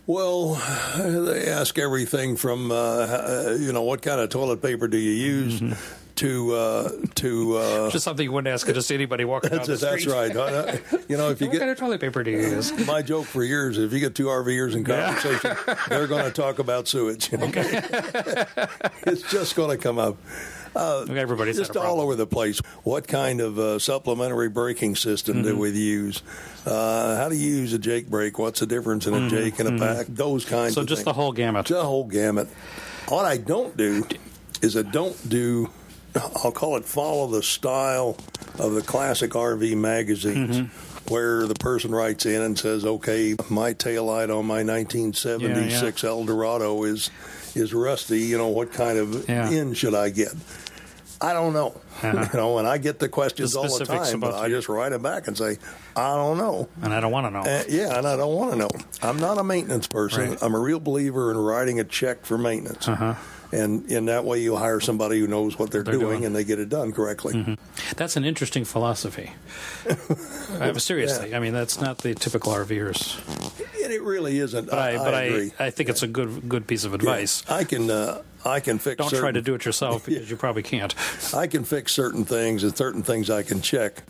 [0.08, 0.56] Well,
[0.98, 5.12] they ask everything from uh, uh, you know what kind of toilet paper do you
[5.12, 5.74] use Mm-hmm.
[6.16, 7.58] to uh, to.
[7.58, 10.14] Uh, Just something you wouldn't ask just anybody walking down that's, the that's street.
[10.14, 10.36] right.
[10.36, 12.72] Uh, You know, if you what get kind of toilet paper do you use?
[12.88, 15.56] my joke for years, if you get two RVers in conversation,
[15.90, 17.32] they're going to talk about sewage.
[17.32, 17.62] Okay,
[19.06, 20.18] it's just going to come up.
[20.76, 22.60] Okay, everybody's just all over the place.
[22.84, 26.22] What kind of uh, supplementary braking system do we use?
[26.66, 28.38] Uh, how do you use a Jake brake?
[28.40, 30.06] What's the difference in a Jake and a pack?
[30.08, 30.72] Those kinds.
[30.72, 31.06] Of So of just things.
[31.06, 31.66] the whole gamut.
[31.68, 32.48] the whole gamut.
[33.08, 34.06] What I don't do
[34.62, 35.70] is I don't do.
[36.44, 38.18] I'll call it follow the style
[38.58, 40.58] of the classic RV magazines.
[40.58, 41.14] Mm-hmm.
[41.14, 47.10] Where the person writes in and says, "Okay, my taillight on my 1976 Eldorado is
[47.56, 48.20] is rusty.
[48.20, 49.46] You know what kind of Yeah.
[49.50, 49.74] Uh-huh.
[49.74, 50.34] should I get?"
[51.22, 51.80] I don't know.
[52.04, 54.94] You know, and I get the questions The all the time, but I just write
[54.94, 55.58] it back and say,
[55.98, 57.42] "I don't know." And I don't want to know.
[57.42, 58.70] Uh, yeah, and I don't want to know.
[59.02, 60.30] I'm not a maintenance person.
[60.30, 60.38] Right.
[60.42, 62.88] I'm a real believer in writing a check for maintenance.
[62.88, 63.16] Uh-huh.
[63.52, 66.18] And in that way, you hire somebody who knows what they're, They're doing, doing.
[66.18, 66.26] Mm-hmm.
[66.28, 67.58] and they get it done correctly.
[67.96, 69.32] That's an interesting philosophy.
[70.60, 73.18] uh, seriously, I mean that's not the typical RVers.
[73.84, 74.70] And it really isn't.
[74.70, 75.52] But I, but I, agree.
[75.58, 77.44] I, think it's a good good piece of advice.
[77.50, 78.98] I can uh, I can fix.
[78.98, 80.94] Don't certain, try to do it yourself because you probably can't.
[81.34, 84.04] I can fix certain things, and certain things I can check,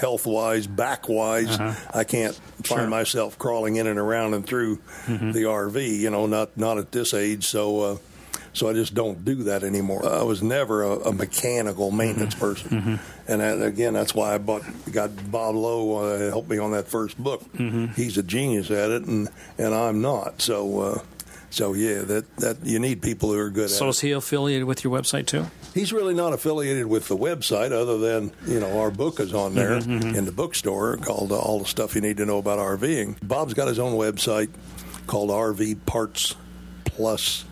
[0.00, 1.60] health wise, back wise.
[1.60, 2.64] I can't find Uh-huh.
[2.64, 2.78] Sure.
[2.78, 2.90] Mm-hmm.
[2.90, 4.76] myself crawling in and around and through
[5.06, 5.98] the RV.
[5.98, 7.46] You know, not not at this age.
[7.46, 7.80] So.
[7.80, 7.96] Uh,
[8.52, 10.06] so I just don't do that anymore.
[10.08, 12.40] I was never a, a mechanical maintenance Mm-hmm.
[12.94, 16.58] person, and that, again, that's why I bought, got Bob Lowe uh, to help me
[16.58, 17.42] on that first book.
[17.54, 17.86] Mm-hmm.
[17.94, 19.28] He's a genius at it, and
[19.58, 20.40] and I'm not.
[20.42, 21.02] So, uh,
[21.50, 24.64] so yeah, that that you need people who are good at So is he affiliated
[24.66, 25.46] with your website too?
[25.74, 29.54] He's really not affiliated with the website, other than you know our book is on
[29.54, 32.58] there Mm-hmm, in the bookstore called uh, "All the Stuff You Need to Know About
[32.58, 34.48] RVing." Bob's got his own website
[35.06, 36.34] called RV Parts
[36.84, 37.44] Plus.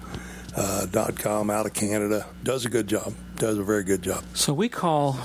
[0.56, 3.12] Uh, dot com out of Canada does a good job.
[3.36, 4.24] Does a very good job.
[4.32, 5.18] So we call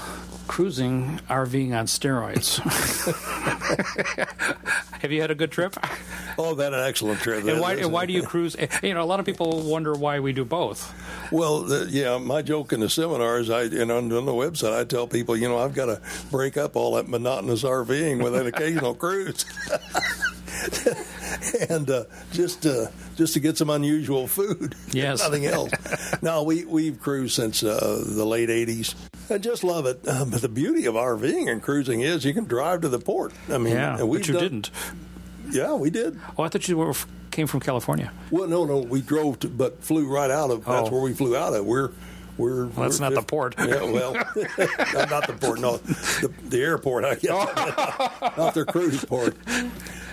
[0.48, 2.60] cruising RVing on steroids.
[5.02, 5.78] Have you had a good trip?
[6.38, 7.46] Oh, that an excellent trip.
[7.46, 8.58] And why, and why do you cruise?
[8.84, 10.94] You know, a lot of people wonder why we do both.
[11.32, 14.84] Well, the, yeah, my joke in the seminars, I and on, on the website, I
[14.84, 18.48] tell people, you know, I've got to break up all that monotonous RVing with an
[18.48, 19.46] occasional cruise,
[21.70, 24.76] and uh, just uh, just to get some unusual food.
[24.92, 25.20] Yes.
[25.24, 25.72] nothing else.
[26.22, 28.96] no, we we've cruised since uh, the late '80s.
[29.30, 30.02] I just love it.
[30.08, 33.34] Uh, but the beauty of RVing and cruising is you can drive to the port.
[33.50, 34.72] I mean, Yeah, but you done- didn't.
[35.52, 36.20] Yeah, we did.
[36.38, 36.94] Oh, I thought you were,
[37.30, 38.12] came from California.
[38.30, 40.64] Well, no, no, we drove to, but flew right out of.
[40.66, 40.92] That's Oh.
[40.92, 41.66] where we flew out of.
[41.66, 41.90] We're,
[42.38, 42.68] we're.
[42.68, 43.56] Well, that's we're not the port.
[43.58, 44.14] Yeah, well,
[45.10, 45.60] not the port.
[45.60, 47.04] No, the, the airport.
[47.04, 49.36] I guess not their cruise port.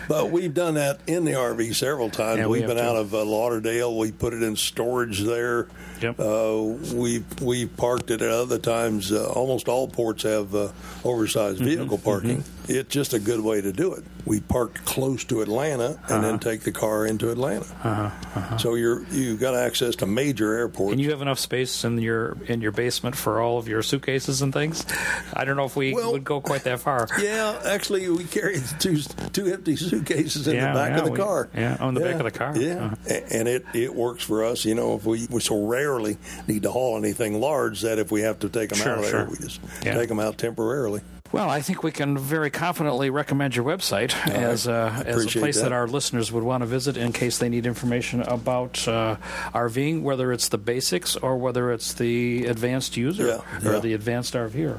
[0.08, 2.38] But we've done that in the RV several times.
[2.38, 2.90] Yeah, we we've have been too.
[2.90, 3.96] out of uh, Lauderdale.
[3.96, 5.68] We put it in storage there.
[6.00, 6.18] Yep.
[6.20, 6.62] Uh,
[6.94, 9.12] we we parked it at other times.
[9.12, 10.70] Uh, almost all ports have uh,
[11.04, 11.64] oversized Mm-hmm.
[11.64, 12.44] vehicle parking.
[12.68, 14.04] it's just a good way to do it.
[14.24, 18.12] We parked close to Atlanta and then take the car into Atlanta.
[18.60, 20.92] So you're you've got access to major airports.
[20.92, 24.42] And you have enough space in your in your basement for all of your suitcases
[24.42, 24.84] and things.
[25.32, 27.08] I don't know if we Well- would go quite that far.
[27.20, 28.98] yeah, actually, we carried two
[29.32, 31.48] two empty suitcases in Yeah, the back yeah, of the we- car.
[31.54, 32.56] yeah, on the back of the car.
[32.56, 33.20] Yeah, Uh-huh.
[33.30, 34.64] And it it works for us.
[34.64, 38.22] You know, if we we so rarely need to haul anything large that if we
[38.22, 39.24] have to take them Sure, out of there, sure.
[39.30, 39.94] we just Yeah.
[39.94, 41.00] take them out temporarily.
[41.30, 45.56] Well, I think we can very confidently recommend your website as a, as a place
[45.56, 45.64] that.
[45.64, 45.72] that.
[45.72, 49.16] our listeners would want to visit in case they need information about uh,
[49.52, 53.26] RVing, whether it's the basics or whether it's the advanced user
[53.62, 53.78] Yeah, or yeah.
[53.80, 54.78] the advanced RVer.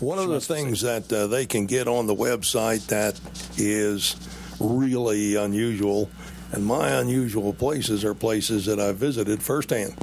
[0.00, 3.18] One of the things that uh, they can get on the website that
[3.56, 4.16] is
[4.60, 6.10] really unusual,
[6.52, 9.94] and my unusual places are places that I've visited firsthand.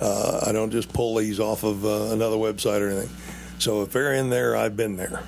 [0.00, 3.10] Uh, I don't just pull these off of uh, another website or anything.
[3.58, 5.22] So if they're in there, I've been there.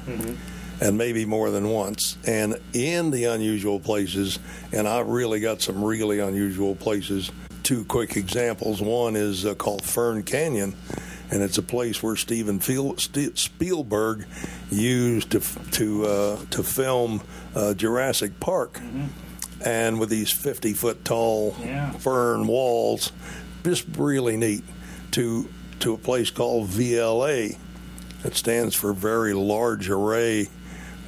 [0.81, 2.19] And maybe more than once.
[2.27, 4.39] And in the unusual places,
[4.73, 7.31] and I've really got some really unusual places.
[7.62, 8.83] Two quick examples.
[8.83, 10.75] One is uh, called Fern Canyon,
[11.35, 12.59] and it's a place where Steven
[13.37, 14.26] Spielberg
[14.70, 17.20] used to f- to uh, to film
[17.55, 18.80] uh, Jurassic Park,
[19.64, 21.91] and with these fifty foot tall Yeah.
[21.93, 23.12] fern walls,
[23.64, 24.64] just really neat.
[25.12, 25.49] To
[25.80, 27.57] to a place called VLA,
[28.22, 30.49] that stands for Very Large Array,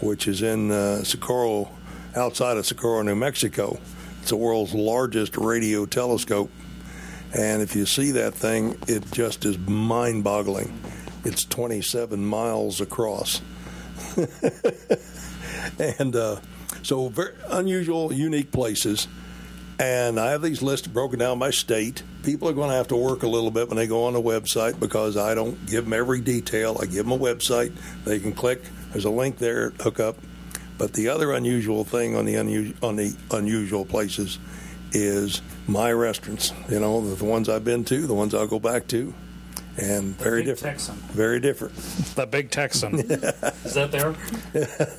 [0.00, 1.70] which is in uh, Socorro,
[2.14, 3.78] outside of Socorro, New Mexico.
[4.20, 6.50] It's the world's largest radio telescope.
[7.36, 10.72] And if you see that thing, it just is mind boggling.
[11.22, 13.42] It's 27 miles across.
[15.78, 16.36] and uh,
[16.82, 19.06] so, very unusual, unique places.
[19.78, 22.02] And I have these lists broken down by state.
[22.22, 24.22] People are going to have to work a little bit when they go on the
[24.22, 26.78] website because I don't give them every detail.
[26.80, 27.74] I give them a website.
[28.06, 28.62] They can click.
[28.92, 30.16] There's a link there, hook up.
[30.78, 34.38] But the other unusual thing on the unu- on the unusual places
[34.92, 36.52] is my restaurants.
[36.68, 39.12] You know, the ones I've been to, the ones I'll go back to,
[39.78, 40.74] and very Big different.
[40.78, 40.94] Texan.
[41.12, 41.74] Very different.
[42.14, 42.98] The Big Texan.
[43.00, 44.14] Is that there?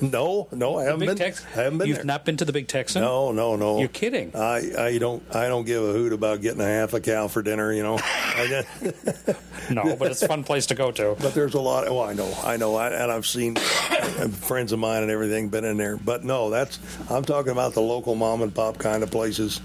[0.00, 1.16] no, no, I haven't Big been.
[1.16, 2.04] Tex- I haven't been You've there.
[2.04, 3.02] not been to the Big Texan?
[3.02, 3.80] No, no, no.
[3.80, 4.36] You're kidding.
[4.36, 7.42] I, I don't I don't give a hoot about getting a half a cow for
[7.42, 7.72] dinner.
[7.72, 7.98] You know.
[8.00, 8.64] I,
[9.70, 11.14] No, but it's a fun place to go to.
[11.20, 11.88] but there's a lot.
[11.88, 13.56] Oh, I know, I know, I, and I've seen
[14.40, 15.98] friends of mine and everything been in there.
[15.98, 16.78] But no, that's
[17.10, 19.60] I'm talking about the local mom and pop kind of places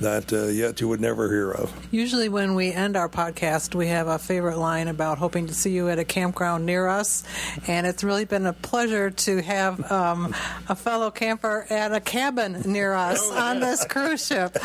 [0.00, 1.72] that uh, yet you would never hear of.
[1.90, 5.70] Usually, when we end our podcast, we have a favorite line about hoping to see
[5.70, 7.22] you at a campground near us.
[7.66, 10.34] And it's really been a pleasure to have um,
[10.68, 14.56] a fellow camper at a cabin near us on this cruise ship.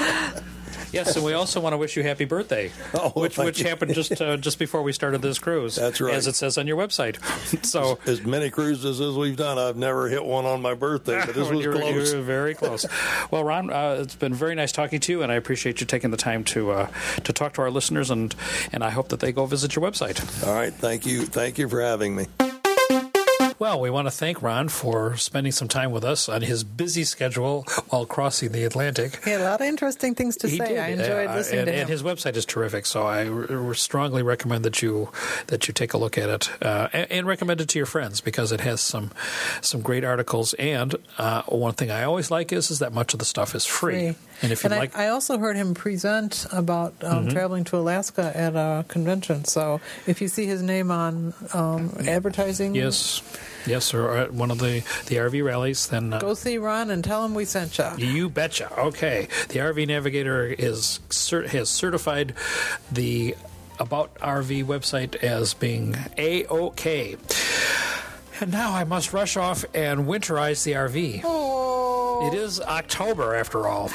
[0.91, 3.67] Yes, and we also want to wish you happy birthday, Oh, which which you.
[3.67, 5.75] happened just uh, just before we started this cruise.
[5.75, 6.13] That's right.
[6.13, 7.17] as it says on your website.
[7.65, 11.35] So As many cruises as we've done, I've never hit one on my birthday, but
[11.35, 12.13] this was you're, close.
[12.13, 12.85] you're very close.
[13.31, 16.11] well, Ron, uh, it's been very nice talking to you, and I appreciate you taking
[16.11, 16.87] the time to uh,
[17.23, 18.33] to talk to our listeners, and
[18.71, 20.19] and I hope that they go visit your website.
[20.47, 22.27] All right, thank you, thank you for having me.
[23.59, 27.03] Well, we want to thank Ron for spending some time with us on his busy
[27.03, 29.21] schedule while crossing the Atlantic.
[29.25, 30.67] He had a lot of interesting things to He say.
[30.69, 30.77] did.
[30.77, 31.79] I enjoyed Uh, listening and, to him.
[31.81, 32.85] and his website is terrific.
[32.85, 35.11] So I r- strongly recommend that you
[35.47, 38.21] that you take a look at it uh, and, and recommend it to your friends
[38.21, 39.11] because it has some
[39.59, 40.53] some great articles.
[40.53, 43.65] And uh, one thing I always like is is that much of the stuff is
[43.65, 44.13] free.
[44.13, 44.15] Free.
[44.41, 45.01] And if you like, Mm-hmm.
[45.01, 49.43] I, also heard him present about um, traveling to Alaska at a convention.
[49.43, 53.21] So if you see his name on um, advertising, yes,
[53.65, 57.03] yes, or at one of the the RV rallies, then uh, go see Ron and
[57.03, 57.89] tell him we sent you.
[57.97, 58.71] You betcha.
[58.79, 62.33] Okay, the RV Navigator is cert- has certified
[62.91, 63.35] the
[63.79, 67.15] About RV website as being a okay.
[68.41, 71.21] And now I must rush off and winterize the RV.
[71.25, 73.89] Oh, It is October after all.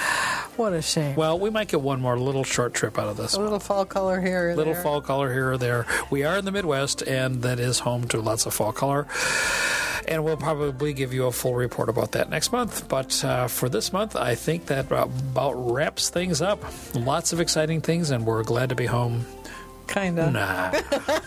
[0.57, 1.17] What a shame.
[1.17, 3.35] Well, we might get one more little short trip out of this.
[3.35, 4.51] a little fall color here.
[4.51, 4.83] or Little there.
[4.83, 5.87] fall color here or there.
[6.11, 9.07] We are in the Midwest, and that is home to lots of fall color.
[10.07, 12.89] And we'll probably give you a full report about that next month.
[12.89, 16.63] But uh, for this month, I think that about wraps things up.
[16.95, 19.25] Lots of exciting things, and we're glad to be home.
[19.87, 20.31] Kinda.
[20.31, 20.73] Nah,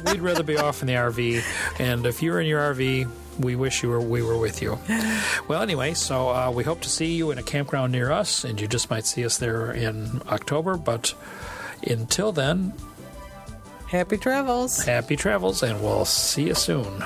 [0.11, 1.43] we'd rather be off in the RV.
[1.80, 3.09] And if you're in your RV,
[3.40, 4.78] we wish you were we were with you.
[5.48, 8.60] Well, anyway, so uh, we hope to see you in a campground near us, and
[8.60, 10.76] you just might see us there in October.
[10.76, 11.14] But
[11.88, 12.74] until then,
[13.88, 14.84] Happy travels.
[14.84, 17.02] happy travels, and we'll see you soon.